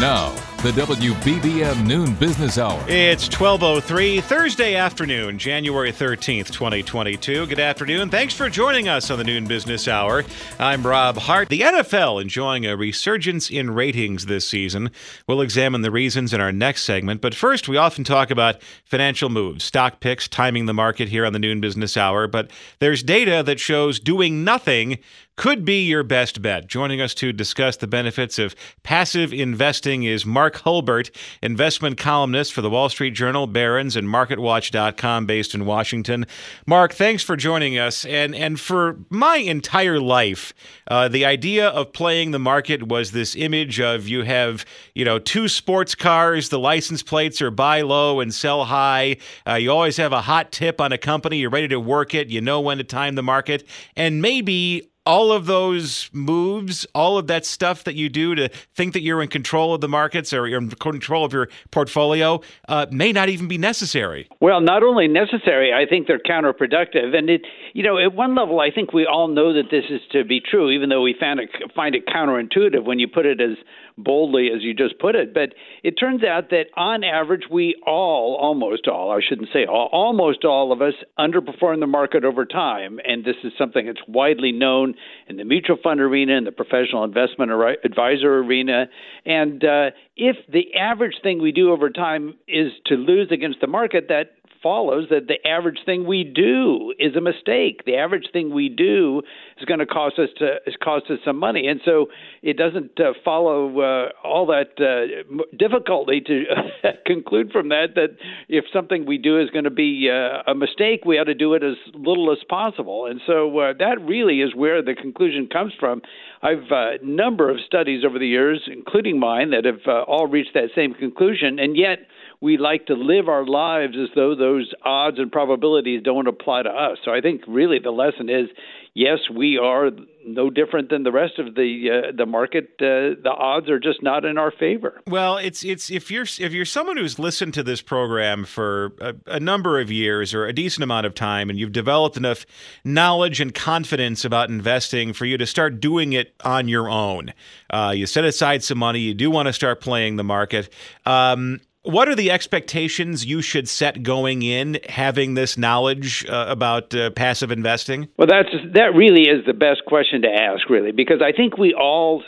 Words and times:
Now, 0.00 0.34
the 0.62 0.72
WBBM 0.72 1.86
Noon 1.86 2.14
Business 2.16 2.58
Hour. 2.58 2.84
It's 2.86 3.30
12.03, 3.30 4.22
Thursday 4.22 4.74
afternoon, 4.74 5.38
January 5.38 5.90
13th, 5.90 6.50
2022. 6.50 7.46
Good 7.46 7.58
afternoon. 7.58 8.10
Thanks 8.10 8.34
for 8.34 8.50
joining 8.50 8.88
us 8.88 9.10
on 9.10 9.16
the 9.16 9.24
Noon 9.24 9.46
Business 9.46 9.88
Hour. 9.88 10.24
I'm 10.58 10.86
Rob 10.86 11.16
Hart. 11.16 11.48
The 11.48 11.60
NFL 11.60 12.20
enjoying 12.20 12.66
a 12.66 12.76
resurgence 12.76 13.48
in 13.48 13.70
ratings 13.70 14.26
this 14.26 14.46
season. 14.46 14.90
We'll 15.26 15.40
examine 15.40 15.80
the 15.80 15.90
reasons 15.90 16.34
in 16.34 16.42
our 16.42 16.52
next 16.52 16.82
segment. 16.82 17.22
But 17.22 17.34
first, 17.34 17.66
we 17.66 17.78
often 17.78 18.04
talk 18.04 18.30
about 18.30 18.60
financial 18.84 19.30
moves, 19.30 19.64
stock 19.64 20.00
picks, 20.00 20.28
timing 20.28 20.66
the 20.66 20.74
market 20.74 21.08
here 21.08 21.24
on 21.24 21.32
the 21.32 21.38
Noon 21.38 21.62
Business 21.62 21.96
Hour. 21.96 22.26
But 22.26 22.50
there's 22.80 23.02
data 23.02 23.42
that 23.44 23.60
shows 23.60 23.98
doing 23.98 24.44
nothing 24.44 24.98
could 25.36 25.64
be 25.64 25.84
your 25.84 26.02
best 26.02 26.40
bet. 26.40 26.66
Joining 26.66 27.00
us 27.00 27.14
to 27.14 27.32
discuss 27.32 27.76
the 27.76 27.86
benefits 27.86 28.38
of 28.38 28.56
passive 28.82 29.32
investing 29.32 30.04
is 30.04 30.24
Mark 30.24 30.56
Hulbert, 30.56 31.10
investment 31.42 31.98
columnist 31.98 32.52
for 32.52 32.62
the 32.62 32.70
Wall 32.70 32.88
Street 32.88 33.12
Journal, 33.12 33.46
Barron's, 33.46 33.96
and 33.96 34.08
MarketWatch.com, 34.08 35.26
based 35.26 35.54
in 35.54 35.66
Washington. 35.66 36.26
Mark, 36.66 36.94
thanks 36.94 37.22
for 37.22 37.36
joining 37.36 37.78
us. 37.78 38.04
And 38.06 38.34
and 38.34 38.58
for 38.58 38.98
my 39.10 39.36
entire 39.36 40.00
life, 40.00 40.54
uh, 40.88 41.08
the 41.08 41.24
idea 41.24 41.68
of 41.68 41.92
playing 41.92 42.30
the 42.30 42.38
market 42.38 42.88
was 42.88 43.12
this 43.12 43.36
image 43.36 43.78
of 43.78 44.08
you 44.08 44.22
have 44.22 44.64
you 44.94 45.04
know 45.04 45.18
two 45.18 45.48
sports 45.48 45.94
cars, 45.94 46.48
the 46.48 46.58
license 46.58 47.02
plates 47.02 47.42
are 47.42 47.50
buy 47.50 47.82
low 47.82 48.20
and 48.20 48.32
sell 48.32 48.64
high. 48.64 49.18
Uh, 49.46 49.54
you 49.54 49.70
always 49.70 49.98
have 49.98 50.12
a 50.12 50.22
hot 50.22 50.50
tip 50.50 50.80
on 50.80 50.92
a 50.92 50.98
company. 50.98 51.38
You're 51.38 51.50
ready 51.50 51.68
to 51.68 51.80
work 51.80 52.14
it. 52.14 52.28
You 52.28 52.40
know 52.40 52.60
when 52.60 52.78
to 52.78 52.84
time 52.84 53.14
the 53.14 53.22
market, 53.22 53.66
and 53.96 54.22
maybe 54.22 54.90
all 55.06 55.30
of 55.30 55.46
those 55.46 56.10
moves, 56.12 56.84
all 56.94 57.16
of 57.16 57.28
that 57.28 57.46
stuff 57.46 57.84
that 57.84 57.94
you 57.94 58.08
do 58.08 58.34
to 58.34 58.48
think 58.74 58.92
that 58.92 59.02
you're 59.02 59.22
in 59.22 59.28
control 59.28 59.72
of 59.72 59.80
the 59.80 59.88
markets 59.88 60.32
or 60.32 60.48
you're 60.48 60.60
in 60.60 60.68
control 60.70 61.24
of 61.24 61.32
your 61.32 61.48
portfolio 61.70 62.40
uh, 62.68 62.86
may 62.90 63.12
not 63.12 63.28
even 63.28 63.46
be 63.46 63.56
necessary. 63.56 64.28
Well, 64.40 64.60
not 64.60 64.82
only 64.82 65.06
necessary, 65.06 65.72
I 65.72 65.88
think 65.88 66.08
they're 66.08 66.18
counterproductive. 66.18 67.16
And 67.16 67.30
it, 67.30 67.42
you 67.72 67.84
know, 67.84 67.98
at 67.98 68.14
one 68.14 68.34
level, 68.34 68.60
I 68.60 68.70
think 68.70 68.92
we 68.92 69.06
all 69.06 69.28
know 69.28 69.54
that 69.54 69.70
this 69.70 69.84
is 69.88 70.00
to 70.12 70.24
be 70.24 70.40
true, 70.40 70.70
even 70.70 70.88
though 70.88 71.02
we 71.02 71.14
find 71.18 71.38
it, 71.38 71.50
find 71.74 71.94
it 71.94 72.06
counterintuitive 72.06 72.84
when 72.84 72.98
you 72.98 73.06
put 73.06 73.26
it 73.26 73.40
as 73.40 73.56
boldly 73.96 74.50
as 74.54 74.62
you 74.62 74.74
just 74.74 74.98
put 74.98 75.14
it. 75.14 75.32
But 75.32 75.54
it 75.82 75.92
turns 75.92 76.24
out 76.24 76.50
that 76.50 76.66
on 76.76 77.04
average, 77.04 77.44
we 77.50 77.80
all, 77.86 78.36
almost 78.40 78.88
all, 78.88 79.12
I 79.12 79.20
shouldn't 79.26 79.48
say 79.52 79.64
all, 79.66 79.88
almost 79.92 80.44
all 80.44 80.72
of 80.72 80.82
us 80.82 80.94
underperform 81.18 81.80
the 81.80 81.86
market 81.86 82.24
over 82.24 82.44
time. 82.44 82.98
And 83.04 83.24
this 83.24 83.36
is 83.44 83.52
something 83.56 83.86
that's 83.86 84.00
widely 84.08 84.52
known 84.52 84.95
in 85.28 85.36
the 85.36 85.44
mutual 85.44 85.76
fund 85.82 86.00
arena, 86.00 86.34
in 86.34 86.44
the 86.44 86.52
professional 86.52 87.04
investment 87.04 87.50
advisor 87.84 88.38
arena. 88.38 88.86
And 89.24 89.64
uh, 89.64 89.90
if 90.16 90.36
the 90.50 90.74
average 90.74 91.16
thing 91.22 91.40
we 91.40 91.52
do 91.52 91.72
over 91.72 91.90
time 91.90 92.34
is 92.48 92.72
to 92.86 92.94
lose 92.94 93.28
against 93.30 93.60
the 93.60 93.66
market, 93.66 94.06
that 94.08 94.35
follows 94.62 95.06
that 95.10 95.28
the 95.28 95.46
average 95.48 95.78
thing 95.84 96.06
we 96.06 96.24
do 96.24 96.94
is 96.98 97.16
a 97.16 97.20
mistake. 97.20 97.84
The 97.84 97.96
average 97.96 98.26
thing 98.32 98.52
we 98.52 98.68
do 98.68 99.22
is 99.58 99.64
going 99.64 99.80
to 99.80 99.86
cost 99.86 100.18
us 100.18 100.28
to 100.38 100.56
is 100.66 100.74
cost 100.82 101.06
us 101.10 101.18
some 101.24 101.38
money, 101.38 101.66
and 101.66 101.80
so 101.84 102.06
it 102.42 102.56
doesn't 102.56 102.98
uh, 102.98 103.12
follow 103.24 103.80
uh, 103.80 104.08
all 104.24 104.46
that 104.46 104.78
uh, 104.78 105.56
difficultly 105.56 106.20
to 106.26 106.44
conclude 107.06 107.52
from 107.52 107.68
that 107.70 107.94
that 107.94 108.16
if 108.48 108.64
something 108.72 109.06
we 109.06 109.18
do 109.18 109.40
is 109.40 109.50
going 109.50 109.64
to 109.64 109.70
be 109.70 110.10
uh, 110.10 110.50
a 110.50 110.54
mistake, 110.54 111.04
we 111.04 111.18
ought 111.18 111.24
to 111.24 111.34
do 111.34 111.54
it 111.54 111.62
as 111.62 111.76
little 111.94 112.30
as 112.32 112.38
possible. 112.48 113.06
And 113.06 113.20
so 113.26 113.58
uh, 113.58 113.72
that 113.78 113.96
really 114.02 114.40
is 114.40 114.54
where 114.54 114.82
the 114.82 114.94
conclusion 114.94 115.48
comes 115.52 115.72
from. 115.78 116.02
I've 116.42 116.70
a 116.70 116.74
uh, 116.74 116.90
number 117.02 117.50
of 117.50 117.58
studies 117.66 118.04
over 118.04 118.18
the 118.18 118.26
years, 118.26 118.62
including 118.66 119.18
mine, 119.18 119.50
that 119.50 119.64
have 119.64 120.06
all 120.06 120.26
reached 120.26 120.54
that 120.54 120.70
same 120.74 120.94
conclusion, 120.94 121.58
and 121.58 121.76
yet 121.76 122.00
we 122.46 122.58
like 122.58 122.86
to 122.86 122.94
live 122.94 123.28
our 123.28 123.44
lives 123.44 123.96
as 124.00 124.08
though 124.14 124.36
those 124.36 124.72
odds 124.84 125.18
and 125.18 125.32
probabilities 125.32 126.00
don't 126.04 126.28
apply 126.28 126.62
to 126.62 126.70
us. 126.70 126.96
So 127.04 127.12
I 127.12 127.20
think 127.20 127.42
really 127.48 127.80
the 127.80 127.90
lesson 127.90 128.30
is 128.30 128.48
yes, 128.94 129.18
we 129.34 129.58
are 129.58 129.90
no 130.24 130.48
different 130.48 130.88
than 130.90 131.02
the 131.02 131.10
rest 131.10 131.40
of 131.40 131.56
the 131.56 131.90
uh, 131.90 132.16
the 132.16 132.24
market. 132.24 132.70
Uh, 132.80 133.18
the 133.20 133.34
odds 133.36 133.68
are 133.68 133.80
just 133.80 134.00
not 134.00 134.24
in 134.24 134.38
our 134.38 134.52
favor. 134.52 135.00
Well, 135.08 135.38
it's 135.38 135.64
it's 135.64 135.90
if 135.90 136.08
you're 136.08 136.22
if 136.22 136.52
you're 136.52 136.64
someone 136.64 136.96
who's 136.96 137.18
listened 137.18 137.52
to 137.54 137.64
this 137.64 137.82
program 137.82 138.44
for 138.44 138.92
a, 139.00 139.14
a, 139.26 139.40
number 139.40 139.80
of 139.80 139.90
years 139.90 140.32
or 140.32 140.46
a 140.46 140.52
decent 140.52 140.84
amount 140.84 141.04
of 141.04 141.14
time, 141.14 141.50
and 141.50 141.58
you've 141.58 141.72
developed 141.72 142.16
enough 142.16 142.46
knowledge 142.84 143.40
and 143.40 143.54
confidence 143.54 144.24
about 144.24 144.50
investing 144.50 145.12
for 145.12 145.26
you 145.26 145.36
to 145.36 145.46
start 145.46 145.80
doing 145.80 146.12
it 146.12 146.32
on 146.44 146.68
your 146.68 146.88
own. 146.88 147.32
Uh, 147.70 147.92
you 147.94 148.06
set 148.06 148.24
aside 148.24 148.62
some 148.62 148.78
money. 148.78 149.00
You 149.00 149.14
do 149.14 149.32
want 149.32 149.46
to 149.46 149.52
start 149.52 149.80
playing 149.80 150.14
the 150.14 150.24
market. 150.24 150.72
Um, 151.04 151.60
what 151.86 152.08
are 152.08 152.14
the 152.14 152.30
expectations 152.30 153.24
you 153.24 153.40
should 153.40 153.68
set 153.68 154.02
going 154.02 154.42
in, 154.42 154.78
having 154.88 155.34
this 155.34 155.56
knowledge 155.56 156.26
uh, 156.28 156.46
about 156.48 156.94
uh, 156.94 157.10
passive 157.10 157.50
investing? 157.50 158.08
Well, 158.16 158.26
that's 158.26 158.48
that 158.74 158.94
really 158.94 159.22
is 159.22 159.46
the 159.46 159.54
best 159.54 159.82
question 159.86 160.22
to 160.22 160.28
ask, 160.28 160.68
really, 160.68 160.92
because 160.92 161.22
I 161.22 161.32
think 161.32 161.56
we 161.58 161.74
all 161.74 162.22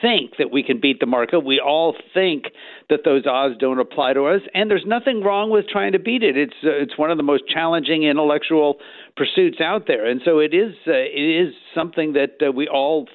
think 0.00 0.32
that 0.38 0.50
we 0.50 0.62
can 0.62 0.80
beat 0.80 1.00
the 1.00 1.06
market. 1.06 1.40
We 1.40 1.60
all 1.60 1.96
think 2.12 2.44
that 2.90 3.00
those 3.04 3.26
odds 3.26 3.56
don't 3.58 3.78
apply 3.78 4.14
to 4.14 4.24
us, 4.24 4.40
and 4.54 4.70
there's 4.70 4.84
nothing 4.86 5.22
wrong 5.22 5.50
with 5.50 5.66
trying 5.68 5.92
to 5.92 5.98
beat 5.98 6.22
it. 6.22 6.36
It's 6.36 6.54
uh, 6.64 6.70
it's 6.70 6.98
one 6.98 7.10
of 7.10 7.16
the 7.16 7.22
most 7.22 7.44
challenging 7.48 8.04
intellectual 8.04 8.76
pursuits 9.16 9.60
out 9.60 9.86
there, 9.86 10.06
and 10.06 10.20
so 10.24 10.38
it 10.38 10.54
is 10.54 10.74
uh, 10.86 10.92
it 10.92 11.48
is 11.48 11.54
something 11.74 12.14
that 12.14 12.46
uh, 12.46 12.52
we 12.52 12.68
all 12.68 13.06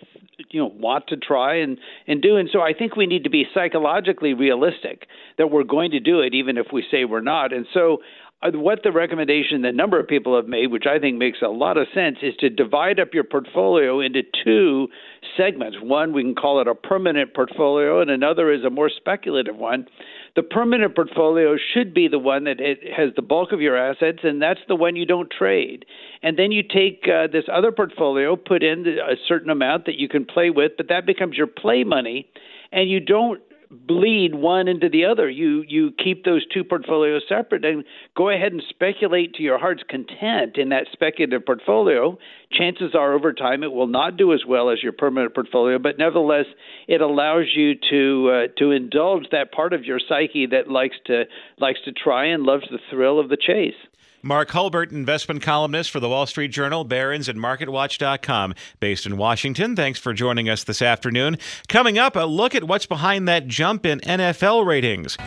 you 0.52 0.62
know 0.62 0.72
want 0.76 1.08
to 1.08 1.18
try 1.18 1.56
and 1.56 1.78
and 2.08 2.22
do 2.22 2.38
and 2.38 2.50
so 2.52 2.62
i 2.62 2.74
think 2.74 2.96
we 2.96 3.06
need 3.06 3.24
to 3.24 3.30
be 3.30 3.46
psychologically 3.54 4.34
realistic 4.34 5.08
that 5.38 5.52
we're 5.52 5.64
going 5.64 5.92
to 5.92 6.00
do 6.00 6.22
it 6.22 6.34
even 6.34 6.58
if 6.58 6.68
we 6.72 6.84
say 6.92 7.06
we're 7.06 7.22
not 7.22 7.54
and 7.54 7.66
so 7.74 8.00
uh, 8.42 8.52
what 8.52 8.84
the 8.84 8.92
recommendation 8.92 9.64
that 9.64 9.70
a 9.70 9.74
number 9.74 10.00
of 10.00 10.08
people 10.08 10.36
have 10.38 10.48
made, 10.48 10.68
which 10.68 10.86
I 10.90 10.98
think 10.98 11.18
makes 11.18 11.40
a 11.42 11.50
lot 11.50 11.76
of 11.78 11.88
sense, 11.94 12.18
is 12.22 12.34
to 12.38 12.50
divide 12.50 13.00
up 13.00 13.10
your 13.14 13.26
portfolio 13.26 14.00
into 14.00 14.22
two 14.46 14.88
segments. 15.36 15.78
One, 15.82 16.14
we 16.14 16.24
can 16.24 16.36
call 16.36 16.62
it 16.62 16.68
a 16.68 16.76
permanent 16.76 17.34
portfolio, 17.34 18.00
and 18.00 18.10
another 18.10 18.52
is 18.54 18.64
a 18.64 18.70
more 18.70 18.90
speculative 18.90 19.58
one. 19.58 19.88
The 20.36 20.44
permanent 20.44 20.96
portfolio 20.96 21.56
should 21.74 21.94
be 21.94 22.08
the 22.08 22.20
one 22.20 22.44
that 22.44 22.60
has 22.60 23.10
the 23.16 23.22
bulk 23.22 23.52
of 23.52 23.62
your 23.62 23.78
assets, 23.78 24.20
and 24.24 24.42
that's 24.42 24.60
the 24.68 24.76
one 24.76 24.96
you 24.96 25.06
don't 25.06 25.30
trade. 25.32 25.86
And 26.22 26.38
then 26.38 26.52
you 26.52 26.64
take 26.64 27.08
uh, 27.08 27.28
this 27.32 27.46
other 27.52 27.72
portfolio, 27.72 28.36
put 28.36 28.64
in 28.64 28.86
a 28.88 29.16
certain 29.28 29.50
amount 29.50 29.86
that 29.86 29.96
you 29.96 30.08
can 30.08 30.26
play 30.26 30.50
with, 30.50 30.74
but 30.78 30.88
that 30.90 31.06
becomes 31.06 31.36
your 31.38 31.48
play 31.48 31.84
money, 31.84 32.30
and 32.72 32.90
you 32.90 33.00
don't 33.00 33.42
bleed 33.72 34.34
one 34.34 34.68
into 34.68 34.90
the 34.90 35.06
other. 35.06 35.30
You 35.30 35.64
you 35.68 35.92
keep 35.92 36.26
those 36.26 36.46
two 36.48 36.64
portfolios 36.64 37.22
separate 37.30 37.64
and 37.64 37.84
go 38.18 38.30
ahead 38.30 38.52
and 38.52 38.64
speculate 38.68 39.36
to 39.36 39.44
your 39.44 39.60
heart's 39.60 39.84
content 39.88 40.58
in 40.58 40.70
that 40.70 40.88
speculative 40.92 41.46
portfolio. 41.46 42.18
Chances 42.52 42.96
are 42.96 43.14
over 43.14 43.32
time 43.32 43.64
it 43.64 43.72
will 43.72 43.88
not 43.88 44.18
do 44.18 44.34
as 44.34 44.42
well 44.48 44.72
as 44.72 44.82
your 44.82 44.92
permanent 44.92 45.36
portfolio, 45.36 45.78
but 45.78 46.00
nevertheless 46.00 46.46
it 46.88 47.02
allows 47.02 47.46
you 47.56 47.74
to 47.90 48.30
uh, 48.30 48.48
to 48.58 48.72
indulge 48.72 49.26
that 49.32 49.52
part 49.52 49.74
of 49.74 49.86
your 49.86 50.00
psyche 50.00 50.48
that 50.48 50.68
likes 50.68 50.98
to 51.06 51.26
likes 51.60 51.80
to 51.86 51.92
try 51.92 52.26
and 52.26 52.44
loves 52.44 52.66
the 52.72 52.80
thrill 52.90 53.20
of 53.20 53.30
the 53.30 53.38
chase. 53.38 53.74
Mark 54.22 54.52
Hulbert, 54.52 54.92
investment 54.92 55.42
columnist 55.42 55.92
for 55.92 56.00
the 56.00 56.10
Wall 56.10 56.26
Street 56.26 56.50
Journal, 56.50 56.84
Barron's, 56.84 57.30
and 57.30 57.40
MarketWatch.com, 57.40 58.54
based 58.80 59.06
in 59.06 59.18
Washington. 59.18 59.76
Thanks 59.76 60.00
for 60.00 60.14
joining 60.14 60.50
us 60.50 60.64
this 60.64 60.82
afternoon. 60.82 61.38
Coming 61.68 61.98
up, 61.98 62.16
a 62.16 62.22
look 62.22 62.56
at 62.56 62.64
what's 62.64 62.86
behind 62.86 63.28
that 63.28 63.48
jump 63.48 63.86
in 63.86 64.00
NFL 64.02 64.66
ratings. 64.66 65.18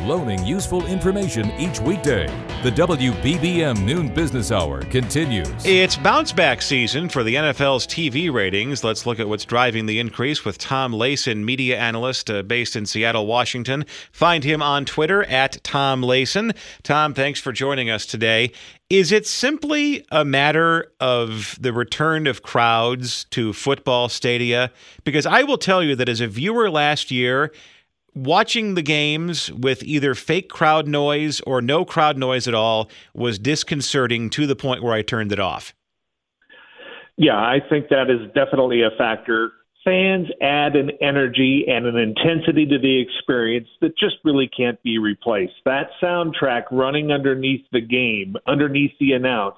Loaning 0.00 0.44
useful 0.44 0.86
information 0.86 1.50
each 1.52 1.80
weekday. 1.80 2.26
The 2.62 2.70
WBBM 2.70 3.84
Noon 3.84 4.12
Business 4.12 4.52
Hour 4.52 4.82
continues. 4.82 5.64
It's 5.64 5.96
bounce 5.96 6.32
back 6.32 6.62
season 6.62 7.08
for 7.08 7.22
the 7.22 7.34
NFL's 7.34 7.86
TV 7.86 8.32
ratings. 8.32 8.82
Let's 8.82 9.06
look 9.06 9.20
at 9.20 9.28
what's 9.28 9.44
driving 9.44 9.86
the 9.86 9.98
increase 9.98 10.44
with 10.44 10.58
Tom 10.58 10.92
Layson, 10.92 11.44
media 11.44 11.78
analyst 11.78 12.30
uh, 12.30 12.42
based 12.42 12.76
in 12.76 12.86
Seattle, 12.86 13.26
Washington. 13.26 13.84
Find 14.12 14.44
him 14.44 14.62
on 14.62 14.84
Twitter 14.84 15.24
at 15.24 15.62
Tom 15.62 16.02
Layson. 16.02 16.56
Tom, 16.82 17.14
thanks 17.14 17.40
for 17.40 17.52
joining 17.52 17.90
us 17.90 18.06
today. 18.06 18.52
Is 18.88 19.10
it 19.10 19.26
simply 19.26 20.06
a 20.12 20.24
matter 20.24 20.92
of 21.00 21.58
the 21.60 21.72
return 21.72 22.28
of 22.28 22.42
crowds 22.42 23.24
to 23.30 23.52
football 23.52 24.08
stadia? 24.08 24.70
Because 25.02 25.26
I 25.26 25.42
will 25.42 25.58
tell 25.58 25.82
you 25.82 25.96
that 25.96 26.08
as 26.08 26.20
a 26.20 26.28
viewer 26.28 26.70
last 26.70 27.10
year, 27.10 27.52
watching 28.16 28.74
the 28.74 28.82
games 28.82 29.52
with 29.52 29.82
either 29.84 30.14
fake 30.14 30.48
crowd 30.48 30.88
noise 30.88 31.40
or 31.42 31.60
no 31.60 31.84
crowd 31.84 32.16
noise 32.16 32.48
at 32.48 32.54
all 32.54 32.90
was 33.14 33.38
disconcerting 33.38 34.30
to 34.30 34.46
the 34.46 34.56
point 34.56 34.82
where 34.82 34.94
I 34.94 35.02
turned 35.02 35.30
it 35.30 35.38
off. 35.38 35.74
Yeah, 37.16 37.36
I 37.36 37.58
think 37.68 37.88
that 37.90 38.10
is 38.10 38.26
definitely 38.34 38.82
a 38.82 38.90
factor 38.98 39.52
fans 39.86 40.26
add 40.42 40.74
an 40.74 40.90
energy 41.00 41.64
and 41.68 41.86
an 41.86 41.96
intensity 41.96 42.66
to 42.66 42.76
the 42.76 43.00
experience 43.00 43.68
that 43.80 43.96
just 43.96 44.16
really 44.24 44.50
can't 44.54 44.82
be 44.82 44.98
replaced. 44.98 45.54
That 45.64 45.90
soundtrack 46.02 46.64
running 46.72 47.12
underneath 47.12 47.64
the 47.70 47.80
game, 47.80 48.34
underneath 48.48 48.90
the 48.98 49.12
announce, 49.12 49.56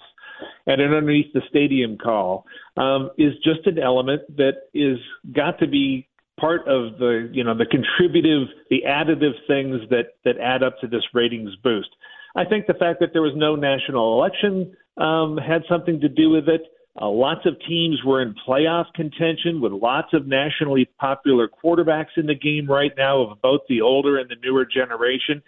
and 0.67 0.83
underneath 0.83 1.33
the 1.33 1.41
stadium 1.49 1.97
call 1.97 2.45
um, 2.77 3.11
is 3.17 3.33
just 3.43 3.67
an 3.67 3.79
element 3.79 4.21
that 4.37 4.69
is 4.75 4.99
got 5.35 5.59
to 5.61 5.67
be 5.67 6.07
part 6.39 6.63
of 6.69 6.99
the 6.99 7.29
you 7.33 7.45
know 7.45 7.57
the 7.57 7.67
contributive 7.67 8.49
the 8.71 8.83
additive 8.87 9.35
things 9.47 9.81
that 9.91 10.15
that 10.25 10.39
add 10.39 10.63
up 10.63 10.79
to 10.81 10.87
this 10.87 11.03
ratings 11.13 11.55
boost 11.63 11.89
i 12.37 12.45
think 12.45 12.67
the 12.67 12.75
fact 12.75 13.01
that 13.01 13.11
there 13.13 13.23
was 13.23 13.35
no 13.37 13.57
national 13.57 14.19
election 14.19 14.75
um, 14.97 15.37
had 15.37 15.63
something 15.69 16.01
to 16.01 16.09
do 16.09 16.31
with 16.31 16.49
it 16.49 16.63
uh, 17.01 17.09
lots 17.09 17.47
of 17.47 17.55
teams 17.69 18.03
were 18.05 18.21
in 18.21 18.35
playoff 18.47 18.87
contention 18.95 19.61
with 19.61 19.73
lots 19.73 20.09
of 20.13 20.27
nationally 20.27 20.89
popular 20.99 21.49
quarterbacks 21.49 22.17
in 22.17 22.27
the 22.27 22.35
game 22.35 22.67
right 22.67 22.93
now 22.97 23.21
of 23.21 23.41
both 23.41 23.61
the 23.69 23.81
older 23.81 24.19
and 24.19 24.29
the 24.29 24.37
newer 24.43 24.65
generation. 24.65 25.41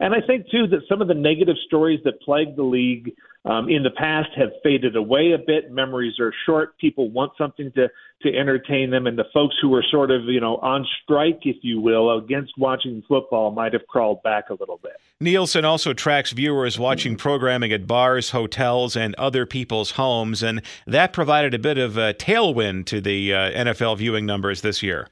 And 0.00 0.14
I 0.14 0.20
think, 0.26 0.50
too, 0.50 0.66
that 0.68 0.80
some 0.88 1.00
of 1.00 1.08
the 1.08 1.14
negative 1.14 1.56
stories 1.66 2.00
that 2.04 2.20
plagued 2.20 2.56
the 2.56 2.62
league 2.62 3.14
um, 3.46 3.68
in 3.68 3.82
the 3.82 3.90
past 3.90 4.30
have 4.36 4.50
faded 4.62 4.96
away 4.96 5.32
a 5.32 5.38
bit. 5.38 5.70
Memories 5.70 6.18
are 6.18 6.32
short. 6.44 6.76
People 6.78 7.10
want 7.10 7.32
something 7.38 7.70
to, 7.72 7.88
to 8.22 8.36
entertain 8.36 8.90
them. 8.90 9.06
And 9.06 9.16
the 9.16 9.26
folks 9.32 9.54
who 9.62 9.68
were 9.68 9.84
sort 9.88 10.10
of, 10.10 10.24
you 10.24 10.40
know, 10.40 10.56
on 10.56 10.84
strike, 11.02 11.40
if 11.44 11.56
you 11.62 11.80
will, 11.80 12.18
against 12.18 12.52
watching 12.58 13.02
football 13.08 13.52
might 13.52 13.72
have 13.72 13.86
crawled 13.86 14.22
back 14.22 14.50
a 14.50 14.54
little 14.54 14.78
bit. 14.82 14.96
Nielsen 15.20 15.64
also 15.64 15.92
tracks 15.92 16.32
viewers 16.32 16.78
watching 16.78 17.16
programming 17.16 17.72
at 17.72 17.86
bars, 17.86 18.30
hotels, 18.30 18.96
and 18.96 19.14
other 19.14 19.46
people's 19.46 19.92
homes. 19.92 20.42
And 20.42 20.60
that 20.86 21.12
provided 21.12 21.54
a 21.54 21.58
bit 21.58 21.78
of 21.78 21.96
a 21.96 22.12
tailwind 22.14 22.86
to 22.86 23.00
the 23.00 23.32
uh, 23.32 23.38
NFL 23.52 23.98
viewing 23.98 24.26
numbers 24.26 24.60
this 24.60 24.82
year. 24.82 25.08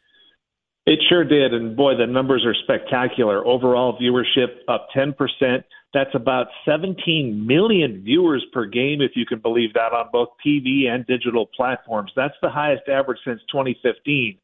It 0.86 1.00
sure 1.08 1.24
did. 1.24 1.54
And 1.54 1.76
boy, 1.76 1.96
the 1.96 2.06
numbers 2.06 2.44
are 2.44 2.54
spectacular. 2.62 3.46
Overall 3.46 3.98
viewership 3.98 4.48
up 4.68 4.88
10%. 4.94 5.64
That's 5.94 6.14
about 6.14 6.48
17 6.66 7.46
million 7.46 8.02
viewers 8.04 8.44
per 8.52 8.66
game, 8.66 9.00
if 9.00 9.12
you 9.14 9.24
can 9.24 9.38
believe 9.38 9.72
that, 9.74 9.92
on 9.92 10.08
both 10.12 10.30
TV 10.44 10.88
and 10.88 11.06
digital 11.06 11.46
platforms. 11.46 12.10
That's 12.16 12.34
the 12.42 12.50
highest 12.50 12.88
average 12.88 13.20
since 13.24 13.40
2015. 13.50 14.36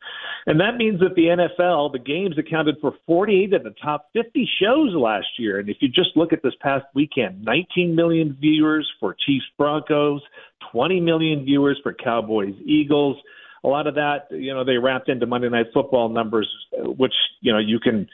And 0.47 0.61
that 0.61 0.77
means 0.77 1.01
that 1.01 1.17
the 1.17 1.25
NFL, 1.25 1.93
the 1.93 1.99
games 1.99 2.39
accounted 2.39 2.77
for 2.81 2.95
48 3.05 3.53
of 3.53 3.65
the 3.65 3.75
top 3.83 4.11
50 4.13 4.49
shows 4.63 4.95
last 4.95 5.27
year. 5.39 5.59
And 5.59 5.69
if 5.69 5.79
you 5.81 5.89
just 5.89 6.11
look 6.17 6.33
at 6.33 6.43
this 6.45 6.55
past 6.61 6.85
weekend, 6.95 7.45
19 7.45 7.97
million 7.97 8.39
viewers 8.41 8.89
for 9.01 9.17
Chiefs 9.27 9.47
Broncos, 9.59 10.23
20 10.71 11.01
million 11.01 11.45
viewers 11.45 11.81
for 11.83 11.93
Cowboys 11.93 12.55
Eagles 12.65 13.17
a 13.63 13.69
lot 13.69 13.87
of 13.87 13.95
that, 13.95 14.27
you 14.31 14.55
know, 14.55 14.65
they 14.65 14.79
wrapped 14.79 15.09
into 15.09 15.27
Monday 15.27 15.49
Night 15.49 15.67
Football 15.75 16.09
numbers, 16.09 16.49
which 16.73 17.13
you 17.41 17.53
know 17.53 17.59
you 17.59 17.79
can 17.79 18.09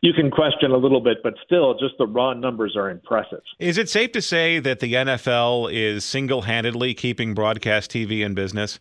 you 0.00 0.12
can 0.12 0.30
question 0.30 0.70
a 0.70 0.76
little 0.76 1.00
bit, 1.00 1.18
but 1.22 1.34
still, 1.44 1.74
just 1.74 1.94
the 1.98 2.06
raw 2.06 2.32
numbers 2.32 2.76
are 2.76 2.90
impressive. 2.90 3.42
Is 3.58 3.78
it 3.78 3.88
safe 3.88 4.12
to 4.12 4.22
say 4.22 4.58
that 4.58 4.80
the 4.80 4.94
NFL 4.94 5.72
is 5.72 6.04
single-handedly 6.04 6.94
keeping 6.94 7.34
broadcast 7.34 7.90
TV 7.90 8.24
in 8.24 8.34
business? 8.34 8.80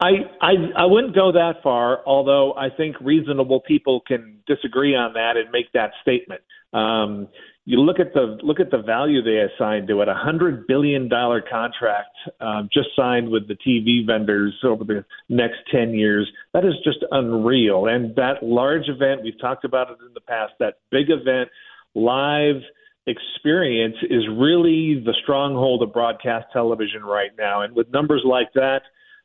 I, 0.00 0.10
I 0.40 0.52
I 0.76 0.84
wouldn't 0.84 1.14
go 1.14 1.32
that 1.32 1.62
far, 1.62 2.00
although 2.06 2.54
I 2.54 2.70
think 2.70 2.96
reasonable 3.00 3.60
people 3.60 4.00
can 4.06 4.40
disagree 4.46 4.94
on 4.94 5.12
that 5.14 5.36
and 5.36 5.50
make 5.50 5.72
that 5.72 5.92
statement. 6.02 6.40
Um, 6.72 7.28
you 7.64 7.80
look 7.80 8.00
at 8.00 8.12
the 8.12 8.38
look 8.42 8.58
at 8.58 8.70
the 8.70 8.82
value 8.82 9.22
they 9.22 9.38
assigned 9.38 9.86
to 9.88 10.00
it 10.00 10.08
a 10.08 10.14
hundred 10.14 10.66
billion 10.66 11.08
dollar 11.08 11.40
contract 11.40 12.16
um, 12.40 12.68
just 12.72 12.88
signed 12.96 13.28
with 13.28 13.46
the 13.46 13.54
TV 13.54 14.04
vendors 14.04 14.54
over 14.64 14.82
the 14.84 15.04
next 15.28 15.58
ten 15.70 15.94
years. 15.94 16.30
That 16.54 16.64
is 16.64 16.74
just 16.84 16.98
unreal. 17.12 17.86
And 17.86 18.16
that 18.16 18.42
large 18.42 18.88
event 18.88 19.22
we've 19.22 19.40
talked 19.40 19.64
about 19.64 19.90
it 19.90 19.98
in 20.06 20.12
the 20.12 20.20
past. 20.20 20.54
That 20.58 20.78
big 20.90 21.10
event, 21.10 21.50
live 21.94 22.62
experience 23.06 23.96
is 24.10 24.24
really 24.28 25.00
the 25.04 25.14
stronghold 25.22 25.82
of 25.82 25.92
broadcast 25.92 26.46
television 26.52 27.04
right 27.04 27.30
now. 27.38 27.62
And 27.62 27.74
with 27.74 27.90
numbers 27.90 28.22
like 28.24 28.52
that. 28.54 28.82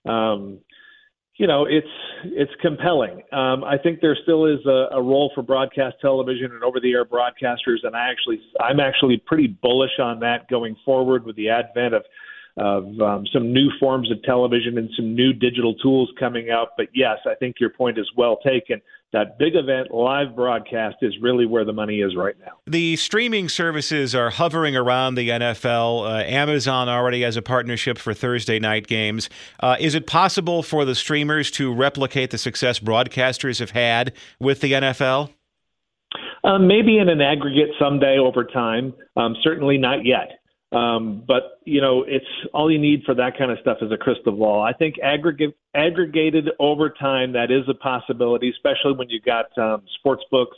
Um, 0.10 0.60
you 1.38 1.46
know, 1.46 1.66
it's 1.66 1.88
it's 2.24 2.52
compelling. 2.62 3.22
Um, 3.32 3.64
I 3.64 3.78
think 3.78 4.02
there 4.02 4.18
still 4.24 4.46
is 4.46 4.66
a, 4.66 4.88
a 4.92 5.02
role 5.02 5.32
for 5.36 5.44
broadcast 5.44 5.98
television 6.02 6.52
and 6.52 6.64
over-the-air 6.64 7.06
broadcasters, 7.06 7.84
and 7.84 7.96
I 7.96 8.10
actually 8.10 8.42
I'm 8.60 8.80
actually 8.80 9.18
pretty 9.18 9.48
bullish 9.48 10.00
on 10.02 10.20
that 10.22 10.50
going 10.50 10.76
forward 10.84 11.26
with 11.26 11.36
the 11.36 11.50
advent 11.50 11.94
of 11.94 12.04
of 12.58 13.00
um, 13.00 13.26
some 13.32 13.54
new 13.54 13.70
forms 13.80 14.12
of 14.12 14.22
television 14.24 14.80
and 14.80 14.90
some 14.96 15.14
new 15.14 15.32
digital 15.32 15.76
tools 15.76 16.10
coming 16.20 16.50
out. 16.50 16.70
But 16.76 16.88
yes, 16.94 17.20
I 17.28 17.36
think 17.36 17.58
your 17.60 17.70
point 17.70 18.00
is 18.00 18.10
well 18.18 18.38
taken. 18.38 18.82
That 19.14 19.40
big 19.40 19.56
event 19.56 19.94
live 19.94 20.36
broadcast 20.36 20.98
is 21.02 21.14
really 21.22 21.46
where 21.46 21.64
the 21.64 21.72
money 21.72 22.02
is 22.02 22.14
right 22.16 22.36
now. 22.40 22.60
The 22.66 22.98
streaming 22.98 23.48
services 23.48 24.14
are 24.14 24.30
hovering 24.30 24.76
around 24.76 25.16
the 25.16 25.30
NFL. 25.30 26.06
Uh, 26.06 26.24
Amazon 26.26 26.90
already 26.90 27.22
has 27.22 27.38
a 27.38 27.42
partnership 27.42 27.98
for 27.98 28.14
Thursday 28.14 28.60
night 28.60 28.86
games. 28.86 29.30
Uh, 29.62 29.78
is 29.80 29.96
it 29.96 30.08
possible 30.08 30.62
for 30.62 30.84
the 30.84 30.94
streamers 30.94 31.50
to 31.52 31.74
replicate 31.74 32.32
the 32.32 32.38
success 32.38 32.80
broadcasters 32.80 33.60
have 33.60 33.72
had 33.72 34.12
with 34.42 34.60
the 34.60 34.74
NFL? 34.74 35.32
Um, 36.44 36.68
maybe 36.68 36.98
in 36.98 37.08
an 37.08 37.22
aggregate 37.22 37.70
someday 37.80 38.18
over 38.18 38.44
time. 38.44 38.94
Um, 39.16 39.38
certainly 39.42 39.78
not 39.78 40.06
yet. 40.06 40.37
Um, 40.72 41.24
but 41.26 41.60
you 41.64 41.80
know, 41.80 42.04
it's 42.06 42.26
all 42.54 42.70
you 42.70 42.80
need 42.80 43.04
for 43.06 43.16
that 43.16 43.38
kind 43.38 43.52
of 43.52 43.58
stuff 43.62 43.78
is 43.82 43.92
a 43.92 43.98
crystal 43.98 44.34
ball. 44.34 44.62
I 44.62 44.74
think 44.74 44.96
aggregate 45.02 45.56
aggregated 45.74 46.50
over 46.60 46.90
time 46.90 47.34
that 47.34 47.52
is 47.52 47.64
a 47.70 47.74
possibility, 47.74 48.50
especially 48.50 48.94
when 48.94 49.10
you 49.10 49.22
got 49.22 49.58
um, 49.58 49.84
sports 49.98 50.24
books 50.30 50.58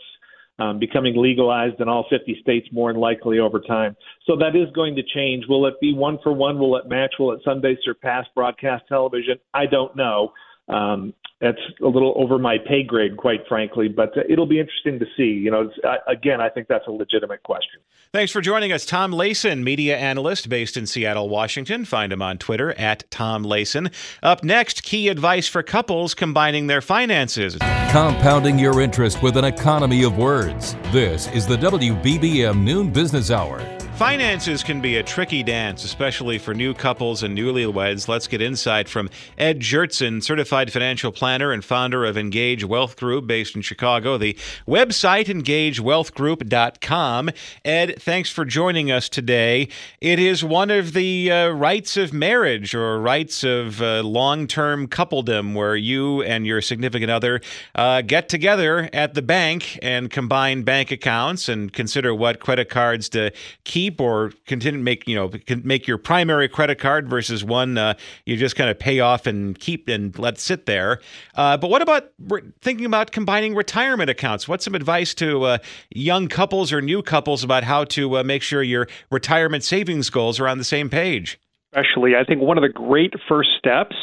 um, 0.58 0.78
becoming 0.78 1.16
legalized 1.16 1.80
in 1.80 1.88
all 1.88 2.06
50 2.10 2.40
states 2.42 2.68
more 2.72 2.92
than 2.92 3.00
likely 3.00 3.40
over 3.40 3.60
time. 3.60 3.96
So 4.26 4.36
that 4.38 4.56
is 4.56 4.72
going 4.74 4.96
to 4.96 5.04
change. 5.04 5.46
Will 5.48 5.66
it 5.68 5.80
be 5.80 5.94
one 5.94 6.20
for 6.22 6.34
one? 6.34 6.60
Will 6.60 6.76
it 6.76 6.88
match? 6.88 7.14
Will 7.20 7.32
it 7.32 7.42
someday 7.46 7.78
surpass 7.84 8.26
broadcast 8.36 8.84
television? 8.90 9.38
I 9.54 9.68
don't 9.68 9.96
know. 9.96 10.34
Um, 10.70 11.14
that's 11.42 11.60
a 11.82 11.88
little 11.88 12.14
over 12.18 12.38
my 12.38 12.58
pay 12.58 12.84
grade, 12.84 13.16
quite 13.16 13.48
frankly, 13.48 13.88
but 13.88 14.18
uh, 14.18 14.22
it'll 14.28 14.46
be 14.46 14.60
interesting 14.60 15.00
to 15.00 15.06
see. 15.16 15.24
You 15.24 15.52
know, 15.52 15.72
uh, 15.84 15.96
again, 16.08 16.42
I 16.42 16.50
think 16.50 16.68
that's 16.68 16.86
a 16.88 16.92
legitimate 16.92 17.44
question. 17.44 17.80
Thanks 18.12 18.32
for 18.32 18.42
joining 18.42 18.72
us, 18.72 18.86
Tom 18.86 19.12
Layson, 19.12 19.64
media 19.64 19.98
analyst 19.98 20.50
based 20.50 20.76
in 20.76 20.86
Seattle, 20.86 21.30
Washington. 21.30 21.86
Find 21.86 22.12
him 22.12 22.22
on 22.22 22.40
Twitter 22.40 22.74
at 22.74 23.10
Tom 23.10 23.44
Layson. 23.46 23.94
Up 24.22 24.44
next, 24.44 24.84
key 24.84 25.08
advice 25.08 25.48
for 25.48 25.64
couples 25.64 26.14
combining 26.14 26.68
their 26.68 26.82
finances. 26.82 27.56
Compounding 27.92 28.60
your 28.60 28.82
interest 28.82 29.24
with 29.24 29.38
an 29.38 29.46
economy 29.46 30.04
of 30.04 30.18
words. 30.18 30.76
This 30.92 31.32
is 31.32 31.48
the 31.48 31.58
WBBM 31.58 32.62
Noon 32.64 32.92
Business 32.92 33.32
Hour. 33.32 33.79
Finances 34.00 34.64
can 34.64 34.80
be 34.80 34.96
a 34.96 35.04
tricky 35.04 35.44
dance, 35.44 35.84
especially 35.84 36.38
for 36.38 36.54
new 36.54 36.74
couples 36.74 37.22
and 37.22 37.38
newlyweds. 37.38 38.08
Let's 38.08 38.28
get 38.28 38.42
insight 38.42 38.88
from 38.88 39.10
Ed 39.38 39.60
Gjertsen, 39.60 40.24
certified 40.24 40.72
financial 40.72 41.12
planner 41.12 41.52
and 41.52 41.66
founder 41.66 42.06
of 42.06 42.18
Engage 42.18 42.64
Wealth 42.64 42.96
Group 42.96 43.28
based 43.28 43.58
in 43.58 43.62
Chicago. 43.62 44.18
The 44.18 44.38
website, 44.66 45.26
engagewealthgroup.com. 45.26 47.30
Ed, 47.66 48.02
thanks 48.02 48.30
for 48.30 48.46
joining 48.46 48.90
us 48.90 49.10
today. 49.10 49.68
It 50.00 50.18
is 50.18 50.46
one 50.46 50.72
of 50.72 50.94
the 50.94 51.30
uh, 51.30 51.50
of 51.50 52.14
marriage 52.14 52.74
or 52.74 53.02
rights 53.02 53.44
of 53.44 53.82
uh, 53.82 54.02
long 54.04 54.48
term 54.48 54.88
coupledom 54.88 55.56
where 55.56 55.76
you 55.76 56.24
and 56.24 56.48
your 56.48 56.62
significant 56.62 57.12
other 57.12 57.42
uh, 57.76 58.02
get 58.02 58.30
together 58.30 58.90
at 58.94 59.14
the 59.14 59.22
bank 59.22 59.78
and 59.82 60.10
combine 60.10 60.64
bank 60.64 60.90
accounts 60.90 61.50
and 61.50 61.74
consider 61.74 62.16
what 62.16 62.40
credit 62.40 62.70
cards 62.70 63.10
to 63.10 63.34
keep 63.66 63.89
or 63.98 64.34
continue 64.46 64.80
make 64.80 65.08
you 65.08 65.16
know 65.16 65.32
make 65.64 65.88
your 65.88 65.98
primary 65.98 66.50
credit 66.50 66.80
card 66.80 67.10
versus 67.10 67.44
one 67.44 67.78
uh, 67.78 67.94
you 68.26 68.36
just 68.36 68.56
kind 68.56 68.70
of 68.70 68.78
pay 68.78 69.00
off 69.00 69.26
and 69.26 69.58
keep 69.60 69.88
and 69.88 70.18
let 70.20 70.38
sit 70.38 70.66
there. 70.66 71.00
Uh, 71.36 71.56
but 71.56 71.70
what 71.70 71.82
about 71.82 72.12
re- 72.20 72.42
thinking 72.62 72.86
about 72.86 73.12
combining 73.12 73.56
retirement 73.56 74.10
accounts? 74.10 74.48
What's 74.48 74.66
some 74.66 74.76
advice 74.76 75.14
to 75.16 75.44
uh, 75.44 75.58
young 75.90 76.28
couples 76.28 76.74
or 76.74 76.82
new 76.82 77.02
couples 77.02 77.44
about 77.44 77.64
how 77.64 77.86
to 77.86 78.18
uh, 78.18 78.24
make 78.24 78.44
sure 78.44 78.62
your 78.62 78.88
retirement 79.10 79.64
savings 79.64 80.10
goals 80.10 80.40
are 80.40 80.48
on 80.48 80.58
the 80.58 80.64
same 80.64 80.90
page? 80.90 81.40
Especially, 81.72 82.16
I 82.16 82.24
think 82.24 82.42
one 82.42 82.58
of 82.58 82.64
the 82.64 82.70
great 82.70 83.14
first 83.28 83.50
steps 83.58 83.96